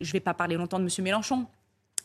je 0.00 0.12
vais 0.12 0.20
pas 0.20 0.34
parler 0.34 0.56
longtemps 0.56 0.78
de 0.78 0.84
M. 0.84 1.04
Mélenchon. 1.04 1.46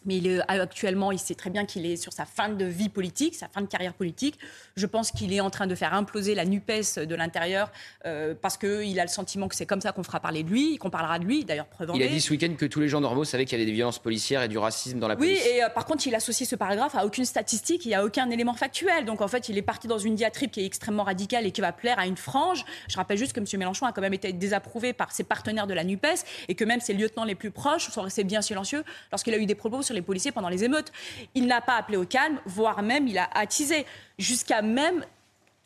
Mais 0.05 0.17
il 0.17 0.27
est, 0.27 0.41
actuellement, 0.47 1.11
il 1.11 1.19
sait 1.19 1.35
très 1.35 1.49
bien 1.51 1.65
qu'il 1.65 1.85
est 1.85 1.95
sur 1.95 2.11
sa 2.11 2.25
fin 2.25 2.49
de 2.49 2.65
vie 2.65 2.89
politique, 2.89 3.35
sa 3.35 3.47
fin 3.47 3.61
de 3.61 3.67
carrière 3.67 3.93
politique. 3.93 4.39
Je 4.75 4.85
pense 4.87 5.11
qu'il 5.11 5.31
est 5.31 5.41
en 5.41 5.49
train 5.51 5.67
de 5.67 5.75
faire 5.75 5.93
imploser 5.93 6.33
la 6.33 6.45
NUPES 6.45 6.99
de 7.05 7.15
l'intérieur 7.15 7.71
euh, 8.05 8.33
parce 8.39 8.57
qu'il 8.57 8.99
a 8.99 9.03
le 9.03 9.09
sentiment 9.09 9.47
que 9.47 9.55
c'est 9.55 9.67
comme 9.67 9.81
ça 9.81 9.91
qu'on 9.91 10.03
fera 10.03 10.19
parler 10.19 10.41
de 10.43 10.49
lui, 10.49 10.77
qu'on 10.77 10.89
parlera 10.89 11.19
de 11.19 11.25
lui. 11.25 11.45
D'ailleurs, 11.45 11.67
preuve 11.67 11.91
en 11.91 11.93
Il 11.93 12.03
a 12.03 12.07
dit 12.07 12.19
ce 12.19 12.31
week-end 12.31 12.53
que 12.57 12.65
tous 12.65 12.79
les 12.79 12.87
gens 12.87 12.99
normaux 12.99 13.25
savaient 13.25 13.45
qu'il 13.45 13.57
y 13.59 13.61
avait 13.61 13.65
des 13.69 13.75
violences 13.75 13.99
policières 13.99 14.41
et 14.41 14.47
du 14.47 14.57
racisme 14.57 14.97
dans 14.99 15.07
la 15.07 15.13
Oui, 15.15 15.27
police. 15.35 15.45
et 15.45 15.63
euh, 15.63 15.69
par 15.69 15.85
contre, 15.85 16.07
il 16.07 16.15
associe 16.15 16.49
ce 16.49 16.55
paragraphe 16.55 16.95
à 16.95 17.05
aucune 17.05 17.25
statistique 17.25 17.85
et 17.85 17.93
à 17.93 18.03
aucun 18.03 18.29
élément 18.31 18.53
factuel. 18.55 19.05
Donc 19.05 19.21
en 19.21 19.27
fait, 19.27 19.49
il 19.49 19.57
est 19.57 19.61
parti 19.61 19.87
dans 19.87 19.99
une 19.99 20.15
diatribe 20.15 20.49
qui 20.49 20.61
est 20.61 20.65
extrêmement 20.65 21.03
radicale 21.03 21.45
et 21.45 21.51
qui 21.51 21.61
va 21.61 21.71
plaire 21.73 21.99
à 21.99 22.07
une 22.07 22.17
frange. 22.17 22.65
Je 22.87 22.97
rappelle 22.97 23.17
juste 23.19 23.33
que 23.33 23.39
M. 23.39 23.45
Mélenchon 23.59 23.85
a 23.85 23.91
quand 23.91 24.01
même 24.01 24.13
été 24.15 24.33
désapprouvé 24.33 24.93
par 24.93 25.11
ses 25.11 25.23
partenaires 25.23 25.67
de 25.67 25.73
la 25.75 25.83
NUPES 25.83 26.25
et 26.47 26.55
que 26.55 26.63
même 26.65 26.79
ses 26.81 26.93
lieutenants 26.93 27.23
les 27.25 27.35
plus 27.35 27.51
proches 27.51 27.89
sont 27.91 28.01
restés 28.01 28.23
bien 28.23 28.41
silencieux 28.41 28.83
lorsqu'il 29.11 29.33
a 29.33 29.37
eu 29.37 29.45
des 29.45 29.55
propos 29.55 29.83
sur 29.83 29.90
les 29.93 30.01
policiers 30.01 30.31
pendant 30.31 30.49
les 30.49 30.63
émeutes. 30.63 30.91
Il 31.35 31.47
n'a 31.47 31.61
pas 31.61 31.75
appelé 31.75 31.97
au 31.97 32.05
calme, 32.05 32.39
voire 32.45 32.81
même 32.81 33.07
il 33.07 33.17
a 33.17 33.29
attisé, 33.33 33.85
jusqu'à 34.17 34.61
même 34.61 35.05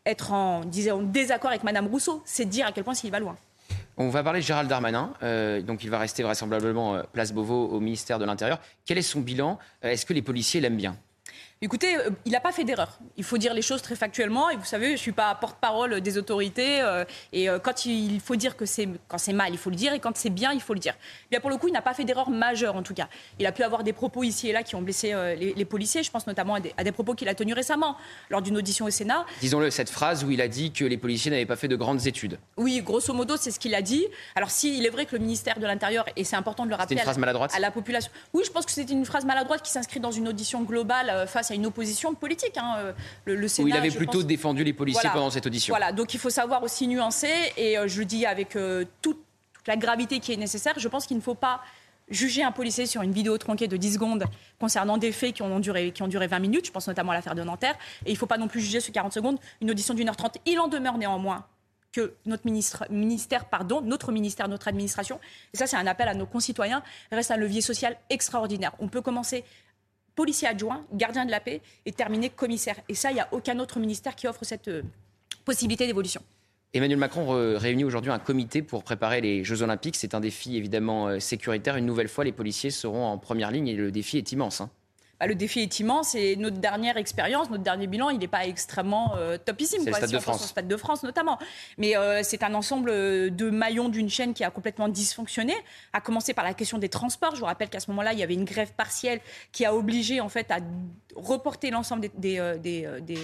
être 0.05 0.31
en 0.31 0.61
désaccord 0.65 1.49
avec 1.49 1.63
Mme 1.63 1.87
Rousseau. 1.87 2.21
C'est 2.25 2.45
dire 2.45 2.67
à 2.67 2.71
quel 2.71 2.83
point 2.83 2.93
s'il 2.93 3.11
va 3.11 3.19
loin. 3.19 3.35
On 3.97 4.09
va 4.09 4.23
parler 4.23 4.41
de 4.41 4.45
Gérald 4.45 4.69
Darmanin. 4.69 5.13
Euh, 5.23 5.61
donc, 5.61 5.83
il 5.83 5.89
va 5.89 5.99
rester 5.99 6.21
vraisemblablement 6.21 6.95
euh, 6.95 7.03
place 7.13 7.31
Beauvau 7.31 7.69
au 7.69 7.79
ministère 7.79 8.19
de 8.19 8.25
l'Intérieur. 8.25 8.59
Quel 8.85 8.97
est 8.97 9.01
son 9.01 9.21
bilan? 9.21 9.57
Euh, 9.83 9.89
Est-ce 9.89 10.05
que 10.05 10.13
les 10.13 10.21
policiers 10.21 10.59
l'aiment 10.59 10.75
bien? 10.75 10.97
Écoutez, 11.65 11.95
euh, 11.97 12.11
il 12.25 12.31
n'a 12.31 12.39
pas 12.39 12.51
fait 12.51 12.63
d'erreur. 12.63 12.99
Il 13.17 13.23
faut 13.23 13.39
dire 13.39 13.55
les 13.55 13.63
choses 13.63 13.81
très 13.81 13.95
factuellement. 13.95 14.51
Et 14.51 14.55
vous 14.55 14.65
savez, 14.65 14.85
je 14.89 14.91
ne 14.91 14.97
suis 14.97 15.11
pas 15.13 15.33
porte-parole 15.33 15.99
des 15.99 16.17
autorités. 16.19 16.79
euh, 16.81 17.05
et 17.33 17.49
euh, 17.49 17.57
quand 17.57 17.87
il 17.87 18.19
faut 18.19 18.35
dire 18.35 18.55
que 18.55 18.67
c'est 18.67 18.87
quand 19.07 19.17
c'est 19.17 19.33
mal, 19.33 19.51
il 19.51 19.57
faut 19.57 19.71
le 19.71 19.75
dire. 19.75 19.91
Et 19.93 19.99
quand 19.99 20.15
c'est 20.15 20.29
bien, 20.29 20.51
il 20.53 20.61
faut 20.61 20.75
le 20.75 20.79
dire. 20.79 20.93
Bien 21.31 21.39
pour 21.39 21.49
le 21.49 21.57
coup, 21.57 21.67
il 21.67 21.71
n'a 21.73 21.81
pas 21.81 21.95
fait 21.95 22.03
d'erreur 22.03 22.29
majeure 22.29 22.75
en 22.75 22.83
tout 22.83 22.93
cas. 22.93 23.07
Il 23.39 23.47
a 23.47 23.51
pu 23.51 23.63
avoir 23.63 23.83
des 23.83 23.93
propos 23.93 24.21
ici 24.23 24.47
et 24.47 24.53
là 24.53 24.61
qui 24.61 24.75
ont 24.75 24.83
blessé 24.83 25.11
euh, 25.13 25.33
les, 25.33 25.55
les 25.55 25.65
policiers. 25.65 26.03
Je 26.03 26.11
pense 26.11 26.27
notamment 26.27 26.53
à 26.53 26.59
des, 26.59 26.71
à 26.77 26.83
des 26.83 26.91
propos 26.91 27.15
qu'il 27.15 27.27
a 27.29 27.33
tenus 27.33 27.55
récemment 27.55 27.97
lors 28.29 28.43
d'une 28.43 28.57
audition 28.57 28.85
au 28.85 28.91
Sénat. 28.91 29.25
Disons-le, 29.41 29.71
cette 29.71 29.89
phrase 29.89 30.23
où 30.23 30.29
il 30.29 30.41
a 30.41 30.47
dit 30.47 30.71
que 30.71 30.85
les 30.85 30.97
policiers 30.97 31.31
n'avaient 31.31 31.47
pas 31.47 31.55
fait 31.55 31.67
de 31.67 31.75
grandes 31.75 32.05
études. 32.05 32.37
Oui, 32.57 32.79
grosso 32.83 33.11
modo, 33.11 33.37
c'est 33.37 33.49
ce 33.49 33.59
qu'il 33.59 33.73
a 33.73 33.81
dit. 33.81 34.05
Alors, 34.35 34.51
si 34.51 34.77
il 34.77 34.85
est 34.85 34.89
vrai 34.91 35.07
que 35.07 35.13
le 35.15 35.19
ministère 35.23 35.57
de 35.59 35.65
l'Intérieur, 35.65 36.05
et 36.15 36.23
c'est 36.23 36.35
important 36.35 36.65
de 36.65 36.69
le 36.69 36.75
rappeler 36.75 36.97
une 36.97 37.01
à 37.01 37.11
la- 37.11 37.17
maladroite 37.17 37.53
à 37.55 37.59
la 37.59 37.71
population. 37.71 38.11
Oui, 38.33 38.43
je 38.45 38.51
pense 38.51 38.67
que 38.67 38.71
c'était 38.71 38.93
une 38.93 39.05
phrase 39.05 39.25
maladroite 39.25 39.63
qui 39.63 39.71
s'inscrit 39.71 39.99
dans 39.99 40.11
une 40.11 40.27
audition 40.27 40.61
globale 40.61 41.27
face 41.27 41.49
à 41.49 41.54
une 41.55 41.65
opposition 41.65 42.13
politique. 42.15 42.57
hein, 42.57 42.93
Le, 43.25 43.35
le 43.35 43.47
Sénat, 43.47 43.65
Où 43.65 43.67
il 43.69 43.75
avait 43.75 43.91
plutôt 43.91 44.19
pense- 44.19 44.25
défendu 44.27 44.63
les 44.63 44.73
policiers 44.73 45.01
Voilà. 45.01 45.13
pendant 45.15 45.29
cette 45.29 45.45
audition. 45.45 45.71
Voilà, 45.71 45.91
donc 45.91 46.13
il 46.13 46.19
faut 46.19 46.29
savoir 46.29 46.63
aussi 46.63 46.87
nuancer, 46.87 47.29
et 47.57 47.77
euh, 47.77 47.87
je 47.87 47.99
le 47.99 48.05
dis 48.05 48.25
avec 48.25 48.55
euh, 48.55 48.85
toute, 49.01 49.17
toute 49.53 49.67
la 49.67 49.77
gravité 49.77 50.19
qui 50.19 50.31
est 50.33 50.37
nécessaire. 50.37 50.73
Je 50.77 50.87
pense 50.87 51.05
qu'il 51.07 51.17
ne 51.17 51.21
faut 51.21 51.35
pas 51.35 51.61
juger 52.09 52.43
un 52.43 52.51
policier 52.51 52.85
sur 52.85 53.01
une 53.01 53.11
vidéo 53.11 53.35
tronquée 53.39 53.67
de 53.67 53.77
10 53.77 53.93
secondes 53.95 54.25
concernant 54.59 54.97
des 54.99 55.11
faits 55.11 55.33
qui 55.33 55.41
ont 55.41 55.59
duré, 55.59 55.91
qui 55.91 56.03
ont 56.03 56.07
duré 56.07 56.27
20 56.27 56.37
minutes. 56.39 56.67
Je 56.67 56.71
pense 56.71 56.87
notamment 56.87 57.11
à 57.13 57.15
l'affaire 57.15 57.33
de 57.33 57.41
Nanterre. 57.43 57.75
Et 58.05 58.11
il 58.11 58.13
ne 58.13 58.17
faut 58.19 58.27
pas 58.27 58.37
non 58.37 58.47
plus 58.47 58.61
juger 58.61 58.79
sur 58.79 58.93
40 58.93 59.11
secondes 59.13 59.39
une 59.61 59.71
audition 59.71 59.95
d'une 59.95 60.07
heure 60.07 60.15
30. 60.15 60.37
Il 60.45 60.59
en 60.59 60.67
demeure 60.67 60.99
néanmoins 60.99 61.45
que 61.91 62.13
notre 62.27 62.45
ministre, 62.45 62.85
ministère, 62.91 63.45
pardon, 63.45 63.79
notre 63.81 64.11
ministère, 64.11 64.47
notre 64.49 64.67
administration, 64.67 65.17
et 65.53 65.57
ça 65.57 65.65
c'est 65.65 65.77
un 65.77 65.87
appel 65.87 66.09
à 66.09 66.13
nos 66.13 66.25
concitoyens, 66.25 66.83
reste 67.09 67.31
un 67.31 67.37
levier 67.37 67.61
social 67.61 67.95
extraordinaire. 68.09 68.73
On 68.79 68.89
peut 68.89 68.99
commencer 69.01 69.45
policier 70.15 70.47
adjoint, 70.47 70.85
gardien 70.93 71.25
de 71.25 71.31
la 71.31 71.39
paix, 71.39 71.61
et 71.85 71.91
terminer 71.91 72.29
commissaire. 72.29 72.75
Et 72.89 72.95
ça, 72.95 73.11
il 73.11 73.15
n'y 73.15 73.19
a 73.19 73.27
aucun 73.31 73.59
autre 73.59 73.79
ministère 73.79 74.15
qui 74.15 74.27
offre 74.27 74.43
cette 74.45 74.67
euh, 74.67 74.81
possibilité 75.43 75.85
d'évolution. 75.87 76.21
Emmanuel 76.73 76.97
Macron 76.97 77.57
réunit 77.57 77.85
aujourd'hui 77.85 78.11
un 78.11 78.19
comité 78.19 78.61
pour 78.61 78.83
préparer 78.83 79.21
les 79.21 79.45
Jeux 79.45 79.61
Olympiques. 79.61 79.95
C'est 79.95 80.13
un 80.13 80.19
défi 80.19 80.57
évidemment 80.57 81.07
euh, 81.07 81.19
sécuritaire. 81.19 81.77
Une 81.77 81.85
nouvelle 81.85 82.09
fois, 82.09 82.25
les 82.25 82.33
policiers 82.33 82.69
seront 82.69 83.05
en 83.05 83.17
première 83.17 83.49
ligne 83.49 83.69
et 83.69 83.75
le 83.75 83.91
défi 83.91 84.17
est 84.17 84.31
immense. 84.33 84.59
hein. 84.59 84.69
Bah, 85.19 85.27
le 85.27 85.35
défi 85.35 85.61
est 85.61 85.79
immense 85.79 86.13
et 86.13 86.35
notre 86.35 86.57
dernière 86.57 86.97
expérience, 86.97 87.49
notre 87.49 87.63
dernier 87.63 87.87
bilan, 87.87 88.09
il 88.09 88.19
n'est 88.19 88.27
pas 88.27 88.45
extrêmement 88.45 89.15
euh, 89.15 89.37
topissime. 89.37 89.79
C'est 89.79 89.85
le 89.85 89.91
quoi, 89.91 89.99
Stade 89.99 90.09
si 90.09 90.15
de 90.15 90.19
France. 90.19 90.47
Stade 90.47 90.67
de 90.67 90.77
France 90.77 91.03
notamment. 91.03 91.39
Mais 91.77 91.95
euh, 91.95 92.21
c'est 92.21 92.43
un 92.43 92.53
ensemble 92.53 92.89
euh, 92.89 93.29
de 93.29 93.49
maillons 93.49 93.87
d'une 93.87 94.09
chaîne 94.09 94.33
qui 94.33 94.43
a 94.43 94.51
complètement 94.51 94.89
dysfonctionné, 94.89 95.53
à 95.93 96.01
commencer 96.01 96.33
par 96.33 96.43
la 96.43 96.53
question 96.53 96.79
des 96.79 96.89
transports. 96.89 97.33
Je 97.35 97.39
vous 97.39 97.45
rappelle 97.45 97.69
qu'à 97.69 97.79
ce 97.79 97.89
moment-là, 97.91 98.11
il 98.11 98.19
y 98.19 98.23
avait 98.23 98.33
une 98.33 98.43
grève 98.43 98.73
partielle 98.73 99.21
qui 99.53 99.63
a 99.63 99.73
obligé 99.73 100.19
en 100.19 100.27
fait 100.27 100.51
à 100.51 100.57
reporter 101.15 101.71
l'ensemble 101.71 102.01
des, 102.01 102.11
des, 102.17 102.39
euh, 102.39 102.57
des, 102.57 102.85
des, 103.01 103.17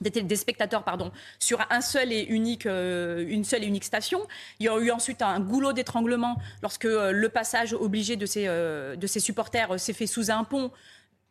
des 0.00 0.10
tél- 0.10 0.26
des 0.26 0.36
spectateurs 0.36 0.82
pardon, 0.82 1.12
sur 1.38 1.64
un 1.68 1.82
seul 1.82 2.10
et 2.10 2.22
unique, 2.24 2.64
euh, 2.64 3.22
une 3.28 3.44
seule 3.44 3.64
et 3.64 3.66
unique 3.66 3.84
station. 3.84 4.20
Il 4.60 4.66
y 4.66 4.68
a 4.70 4.78
eu 4.78 4.90
ensuite 4.90 5.20
un 5.20 5.40
goulot 5.40 5.74
d'étranglement 5.74 6.36
lorsque 6.62 6.86
euh, 6.86 7.12
le 7.12 7.28
passage 7.28 7.74
obligé 7.74 8.16
de 8.16 8.24
ces, 8.24 8.46
euh, 8.48 8.96
de 8.96 9.06
ces 9.06 9.20
supporters 9.20 9.78
s'est 9.78 9.92
fait 9.92 10.06
sous 10.06 10.30
un 10.30 10.44
pont 10.44 10.70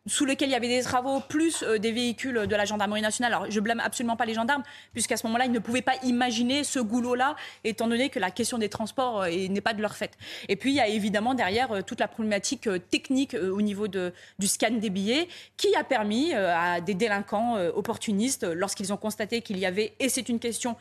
sous 0.07 0.25
lequel 0.25 0.49
il 0.49 0.53
y 0.53 0.55
avait 0.55 0.67
des 0.67 0.81
travaux, 0.81 1.19
plus 1.19 1.61
euh, 1.63 1.77
des 1.77 1.91
véhicules 1.91 2.47
de 2.47 2.55
la 2.55 2.65
gendarmerie 2.65 3.01
nationale. 3.01 3.33
Alors, 3.33 3.51
je 3.51 3.59
blâme 3.59 3.79
absolument 3.79 4.15
pas 4.15 4.25
les 4.25 4.33
gendarmes, 4.33 4.63
puisqu'à 4.93 5.15
ce 5.15 5.27
moment-là, 5.27 5.45
ils 5.45 5.51
ne 5.51 5.59
pouvaient 5.59 5.83
pas 5.83 5.95
imaginer 6.03 6.63
ce 6.63 6.79
goulot-là, 6.79 7.35
étant 7.63 7.87
donné 7.87 8.09
que 8.09 8.17
la 8.17 8.31
question 8.31 8.57
des 8.57 8.69
transports 8.69 9.21
euh, 9.21 9.25
est- 9.25 9.47
n'est 9.49 9.61
pas 9.61 9.73
de 9.73 9.81
leur 9.81 9.95
fait. 9.95 10.17
Et 10.49 10.55
puis, 10.55 10.71
il 10.71 10.75
y 10.75 10.79
a 10.79 10.87
évidemment 10.87 11.35
derrière 11.35 11.71
euh, 11.71 11.81
toute 11.81 11.99
la 11.99 12.07
problématique 12.07 12.67
technique 12.89 13.35
au 13.35 13.61
niveau 13.61 13.87
de, 13.87 14.11
du 14.39 14.47
scan 14.47 14.71
des 14.71 14.89
billets, 14.89 15.27
qui 15.57 15.75
a 15.75 15.83
permis 15.83 16.33
à 16.33 16.81
des 16.81 16.95
délinquants 16.95 17.57
opportunistes, 17.75 18.43
lorsqu'ils 18.43 18.91
ont 18.91 18.97
constaté 18.97 19.41
qu'il 19.41 19.57
y 19.59 19.65
avait, 19.65 19.93
et 19.99 20.09
c'est 20.09 20.29
une 20.29 20.39
question 20.39 20.75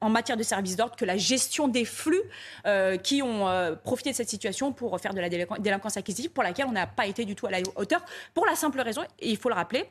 en 0.00 0.08
matière 0.10 0.36
de 0.36 0.42
service 0.42 0.76
d'ordre 0.76 0.96
que 0.96 1.04
la 1.04 1.16
gestion 1.16 1.68
des 1.68 1.84
flux 1.84 2.22
euh, 2.66 2.96
qui 2.96 3.22
ont 3.22 3.48
euh, 3.48 3.74
profité 3.74 4.10
de 4.10 4.16
cette 4.16 4.28
situation 4.28 4.72
pour 4.72 4.98
faire 5.00 5.14
de 5.14 5.20
la 5.20 5.28
délinqu- 5.28 5.60
délinquance 5.60 5.96
acquisitive 5.96 6.30
pour 6.30 6.42
laquelle 6.42 6.66
on 6.68 6.72
n'a 6.72 6.86
pas 6.86 7.06
été 7.06 7.24
du 7.24 7.34
tout 7.34 7.46
à 7.46 7.50
la 7.50 7.58
hauteur 7.76 8.04
pour 8.34 8.46
la 8.46 8.54
simple 8.54 8.80
raison, 8.80 9.02
et 9.20 9.30
il 9.30 9.36
faut 9.36 9.48
le 9.48 9.54
rappeler, 9.54 9.88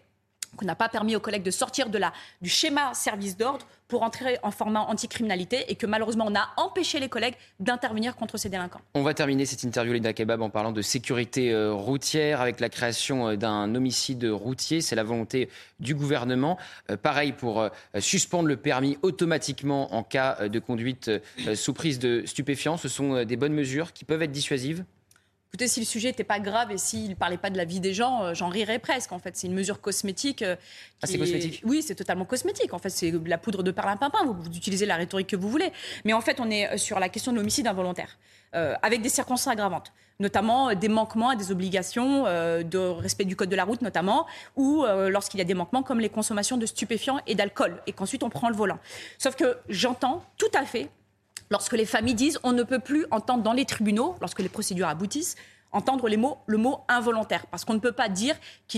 qu'on 0.55 0.65
n'a 0.65 0.75
pas 0.75 0.89
permis 0.89 1.15
aux 1.15 1.19
collègues 1.19 1.43
de 1.43 1.51
sortir 1.51 1.89
de 1.89 1.97
la, 1.97 2.13
du 2.41 2.49
schéma 2.49 2.93
service 2.93 3.37
d'ordre 3.37 3.65
pour 3.87 4.03
entrer 4.03 4.37
en 4.43 4.51
format 4.51 4.81
anticriminalité 4.81 5.65
et 5.69 5.75
que 5.75 5.85
malheureusement 5.85 6.25
on 6.27 6.35
a 6.35 6.49
empêché 6.57 6.99
les 6.99 7.09
collègues 7.09 7.35
d'intervenir 7.59 8.15
contre 8.15 8.37
ces 8.37 8.49
délinquants. 8.49 8.81
On 8.93 9.03
va 9.03 9.13
terminer 9.13 9.45
cette 9.45 9.63
interview, 9.63 9.93
Leda 9.93 10.13
Kebab, 10.13 10.41
en 10.41 10.49
parlant 10.49 10.71
de 10.71 10.81
sécurité 10.81 11.51
euh, 11.51 11.73
routière 11.73 12.41
avec 12.41 12.59
la 12.59 12.69
création 12.69 13.29
euh, 13.29 13.35
d'un 13.35 13.73
homicide 13.75 14.25
routier. 14.25 14.81
C'est 14.81 14.95
la 14.95 15.03
volonté 15.03 15.49
du 15.79 15.95
gouvernement. 15.95 16.57
Euh, 16.89 16.97
pareil 16.97 17.31
pour 17.31 17.69
suspendre 17.99 18.47
le 18.47 18.57
permis 18.57 18.97
automatiquement 19.01 19.93
en 19.93 20.03
cas 20.03 20.47
de 20.47 20.59
conduite 20.59 21.11
sous 21.55 21.73
prise 21.73 21.99
de 21.99 22.23
stupéfiants. 22.25 22.77
Ce 22.77 22.89
sont 22.89 23.23
des 23.23 23.35
bonnes 23.35 23.53
mesures 23.53 23.93
qui 23.93 24.05
peuvent 24.05 24.21
être 24.21 24.31
dissuasives. 24.31 24.83
Écoutez, 25.49 25.69
si 25.69 25.79
le 25.79 25.85
sujet 25.85 26.09
n'était 26.09 26.25
pas 26.25 26.39
grave 26.39 26.71
et 26.71 26.77
s'il 26.77 27.09
ne 27.09 27.15
parlait 27.15 27.37
pas 27.37 27.49
de 27.49 27.55
la 27.55 27.63
vie 27.63 27.79
des 27.79 27.93
gens, 27.93 28.21
euh, 28.21 28.33
j'en 28.33 28.49
rirais 28.49 28.79
presque. 28.79 29.13
En 29.13 29.19
fait, 29.19 29.37
c'est 29.37 29.47
une 29.47 29.53
mesure 29.53 29.79
cosmétique. 29.79 30.41
euh, 30.41 30.57
Ah, 31.01 31.07
c'est 31.07 31.17
cosmétique 31.17 31.61
Oui, 31.63 31.81
c'est 31.81 31.95
totalement 31.95 32.25
cosmétique. 32.25 32.73
En 32.73 32.79
fait, 32.79 32.89
c'est 32.89 33.11
de 33.11 33.29
la 33.29 33.37
poudre 33.37 33.63
de 33.63 33.71
perlimpinpin. 33.71 34.25
Vous, 34.25 34.33
vous 34.33 34.47
utilisez 34.49 34.85
la 34.85 34.97
rhétorique 34.97 35.27
que 35.27 35.37
vous 35.37 35.49
voulez. 35.49 35.71
Mais 36.03 36.11
en 36.11 36.19
fait, 36.19 36.41
on 36.41 36.51
est 36.51 36.67
euh, 36.73 36.77
sur 36.77 36.99
la 36.99 37.07
question 37.07 37.31
de 37.31 37.37
l'homicide 37.37 37.65
involontaire, 37.65 38.17
euh, 38.55 38.75
avec 38.81 39.01
des 39.01 39.07
circonstances 39.07 39.47
aggravantes, 39.53 39.93
notamment 40.19 40.75
des 40.75 40.89
manquements 40.89 41.29
à 41.29 41.35
des 41.37 41.49
obligations 41.51 42.23
de 42.23 42.77
respect 42.77 43.23
du 43.23 43.35
code 43.37 43.49
de 43.49 43.55
la 43.55 43.63
route, 43.63 43.81
notamment, 43.81 44.25
ou 44.55 44.83
lorsqu'il 45.09 45.37
y 45.37 45.41
a 45.41 45.45
des 45.45 45.53
manquements 45.53 45.83
comme 45.83 45.99
les 45.99 46.09
consommations 46.09 46.57
de 46.57 46.65
stupéfiants 46.65 47.19
et 47.27 47.35
d'alcool, 47.35 47.81
et 47.85 47.93
qu'ensuite 47.93 48.23
on 48.23 48.29
prend 48.29 48.49
le 48.49 48.55
volant. 48.55 48.79
Sauf 49.19 49.35
que 49.35 49.57
j'entends 49.69 50.23
tout 50.37 50.49
à 50.55 50.65
fait 50.65 50.89
lorsque 51.49 51.73
les 51.73 51.85
familles 51.85 52.15
disent 52.15 52.39
on 52.43 52.51
ne 52.53 52.63
peut 52.63 52.79
plus 52.79 53.05
entendre 53.11 53.43
dans 53.43 53.53
les 53.53 53.65
tribunaux, 53.65 54.15
lorsque 54.21 54.39
les 54.39 54.49
procédures 54.49 54.87
aboutissent, 54.87 55.35
entendre 55.71 56.07
les 56.07 56.17
mots, 56.17 56.37
le 56.47 56.57
mot 56.57 56.79
involontaire. 56.87 57.45
Parce 57.47 57.65
qu'on 57.65 57.73
ne 57.73 57.79
peut 57.79 57.91
pas 57.91 58.09
dire 58.09 58.35
que, 58.69 58.77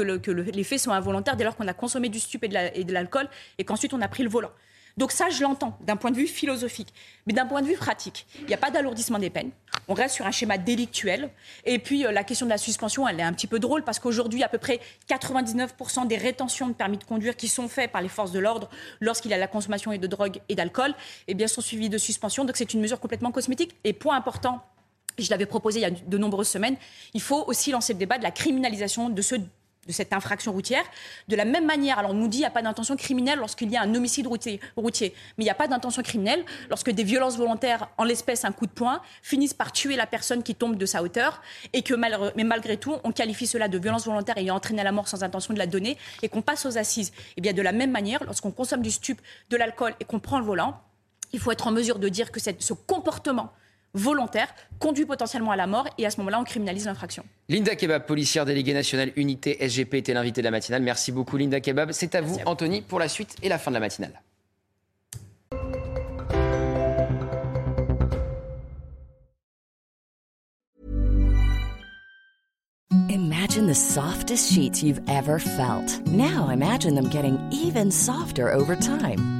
le- 0.00 0.18
que 0.18 0.30
le- 0.30 0.42
les 0.42 0.64
faits 0.64 0.80
sont 0.80 0.90
involontaires 0.92 1.36
dès 1.36 1.44
lors 1.44 1.54
qu'on 1.56 1.68
a 1.68 1.74
consommé 1.74 2.08
du 2.08 2.18
stupé 2.18 2.48
et 2.74 2.84
de 2.84 2.92
l'alcool 2.92 3.28
et 3.58 3.64
qu'ensuite 3.64 3.92
on 3.94 4.00
a 4.00 4.08
pris 4.08 4.22
le 4.22 4.30
volant. 4.30 4.50
Donc 5.00 5.12
ça, 5.12 5.30
je 5.30 5.42
l'entends 5.42 5.78
d'un 5.80 5.96
point 5.96 6.10
de 6.10 6.16
vue 6.16 6.26
philosophique. 6.26 6.92
Mais 7.26 7.32
d'un 7.32 7.46
point 7.46 7.62
de 7.62 7.66
vue 7.66 7.74
pratique, 7.74 8.26
il 8.40 8.44
n'y 8.44 8.52
a 8.52 8.58
pas 8.58 8.70
d'alourdissement 8.70 9.18
des 9.18 9.30
peines. 9.30 9.50
On 9.88 9.94
reste 9.94 10.14
sur 10.14 10.26
un 10.26 10.30
schéma 10.30 10.58
délictuel. 10.58 11.30
Et 11.64 11.78
puis 11.78 12.04
euh, 12.04 12.12
la 12.12 12.22
question 12.22 12.44
de 12.44 12.50
la 12.50 12.58
suspension, 12.58 13.08
elle 13.08 13.18
est 13.18 13.22
un 13.22 13.32
petit 13.32 13.46
peu 13.46 13.58
drôle 13.58 13.82
parce 13.82 13.98
qu'aujourd'hui, 13.98 14.42
à 14.42 14.48
peu 14.50 14.58
près 14.58 14.78
99% 15.08 16.06
des 16.06 16.18
rétentions 16.18 16.68
de 16.68 16.74
permis 16.74 16.98
de 16.98 17.04
conduire 17.04 17.34
qui 17.34 17.48
sont 17.48 17.66
faites 17.66 17.90
par 17.90 18.02
les 18.02 18.10
forces 18.10 18.30
de 18.30 18.40
l'ordre 18.40 18.68
lorsqu'il 19.00 19.30
y 19.30 19.34
a 19.34 19.38
la 19.38 19.46
consommation 19.46 19.90
de 19.90 20.06
drogue 20.06 20.42
et 20.50 20.54
d'alcool, 20.54 20.94
eh 21.28 21.32
bien, 21.32 21.46
sont 21.46 21.62
suivies 21.62 21.88
de 21.88 21.96
suspension. 21.96 22.44
Donc 22.44 22.58
c'est 22.58 22.74
une 22.74 22.82
mesure 22.82 23.00
complètement 23.00 23.32
cosmétique. 23.32 23.74
Et 23.84 23.94
point 23.94 24.18
important, 24.18 24.60
je 25.18 25.30
l'avais 25.30 25.46
proposé 25.46 25.78
il 25.78 25.82
y 25.82 25.86
a 25.86 25.90
de 25.90 26.18
nombreuses 26.18 26.48
semaines, 26.48 26.76
il 27.14 27.22
faut 27.22 27.42
aussi 27.46 27.70
lancer 27.70 27.94
le 27.94 27.98
débat 27.98 28.18
de 28.18 28.22
la 28.22 28.30
criminalisation 28.32 29.08
de 29.08 29.22
ce 29.22 29.36
de 29.86 29.92
cette 29.92 30.12
infraction 30.12 30.52
routière. 30.52 30.84
De 31.28 31.36
la 31.36 31.44
même 31.44 31.66
manière, 31.66 31.98
alors 31.98 32.10
on 32.12 32.14
nous 32.14 32.28
dit 32.28 32.38
qu'il 32.38 32.40
n'y 32.40 32.46
a 32.46 32.50
pas 32.50 32.62
d'intention 32.62 32.96
criminelle 32.96 33.38
lorsqu'il 33.38 33.70
y 33.70 33.76
a 33.76 33.82
un 33.82 33.94
homicide 33.94 34.26
routier, 34.26 34.60
mais 34.76 35.44
il 35.44 35.44
n'y 35.44 35.50
a 35.50 35.54
pas 35.54 35.68
d'intention 35.68 36.02
criminelle 36.02 36.44
lorsque 36.68 36.90
des 36.90 37.02
violences 37.02 37.36
volontaires, 37.36 37.88
en 37.98 38.04
l'espèce 38.04 38.44
un 38.44 38.52
coup 38.52 38.66
de 38.66 38.72
poing, 38.72 39.00
finissent 39.22 39.54
par 39.54 39.72
tuer 39.72 39.96
la 39.96 40.06
personne 40.06 40.42
qui 40.42 40.54
tombe 40.54 40.76
de 40.76 40.86
sa 40.86 41.02
hauteur, 41.02 41.40
et 41.72 41.82
que 41.82 41.94
mais 41.94 42.44
malgré 42.44 42.76
tout, 42.76 42.96
on 43.04 43.12
qualifie 43.12 43.46
cela 43.46 43.68
de 43.68 43.78
violence 43.78 44.04
volontaire 44.04 44.36
ayant 44.38 44.56
entraîné 44.56 44.82
la 44.82 44.92
mort 44.92 45.08
sans 45.08 45.22
intention 45.22 45.54
de 45.54 45.58
la 45.58 45.66
donner, 45.66 45.96
et 46.22 46.28
qu'on 46.28 46.42
passe 46.42 46.66
aux 46.66 46.78
assises. 46.78 47.12
Et 47.36 47.40
bien 47.40 47.52
de 47.52 47.62
la 47.62 47.72
même 47.72 47.90
manière, 47.90 48.22
lorsqu'on 48.24 48.50
consomme 48.50 48.82
du 48.82 48.90
stup, 48.90 49.20
de 49.48 49.56
l'alcool 49.56 49.94
et 50.00 50.04
qu'on 50.04 50.20
prend 50.20 50.38
le 50.38 50.44
volant, 50.44 50.80
il 51.32 51.40
faut 51.40 51.52
être 51.52 51.66
en 51.66 51.72
mesure 51.72 51.98
de 51.98 52.08
dire 52.08 52.32
que 52.32 52.40
ce 52.40 52.72
comportement 52.72 53.52
volontaire 53.94 54.54
conduit 54.78 55.06
potentiellement 55.06 55.50
à 55.50 55.56
la 55.56 55.66
mort, 55.66 55.86
et 55.98 56.06
à 56.06 56.10
ce 56.10 56.18
moment-là, 56.18 56.40
on 56.40 56.44
criminalise 56.44 56.86
l'infraction. 56.86 57.24
Linda 57.48 57.76
Kebab, 57.76 58.06
policière 58.06 58.44
déléguée 58.44 58.74
nationale 58.74 59.12
unité 59.16 59.56
SGP, 59.60 59.94
était 59.94 60.14
l'invitée 60.14 60.40
de 60.40 60.46
la 60.46 60.50
matinale. 60.50 60.82
Merci 60.82 61.12
beaucoup, 61.12 61.36
Linda 61.36 61.60
Kebab. 61.60 61.92
C'est 61.92 62.14
à 62.14 62.20
vous, 62.20 62.34
à 62.34 62.42
vous. 62.42 62.48
Anthony, 62.48 62.82
pour 62.82 62.98
la 62.98 63.08
suite 63.08 63.36
et 63.42 63.48
la 63.48 63.58
fin 63.58 63.70
de 63.70 63.74
la 63.74 63.80
matinale. 63.80 64.20
Imagine 73.08 73.66
the 73.66 73.74
softest 73.74 74.52
sheets 74.52 74.82
you've 74.82 75.00
ever 75.08 75.40
felt. 75.40 76.06
Now 76.06 76.48
imagine 76.50 76.94
them 76.94 77.08
getting 77.08 77.38
even 77.50 77.90
softer 77.90 78.52
over 78.52 78.76
time. 78.76 79.39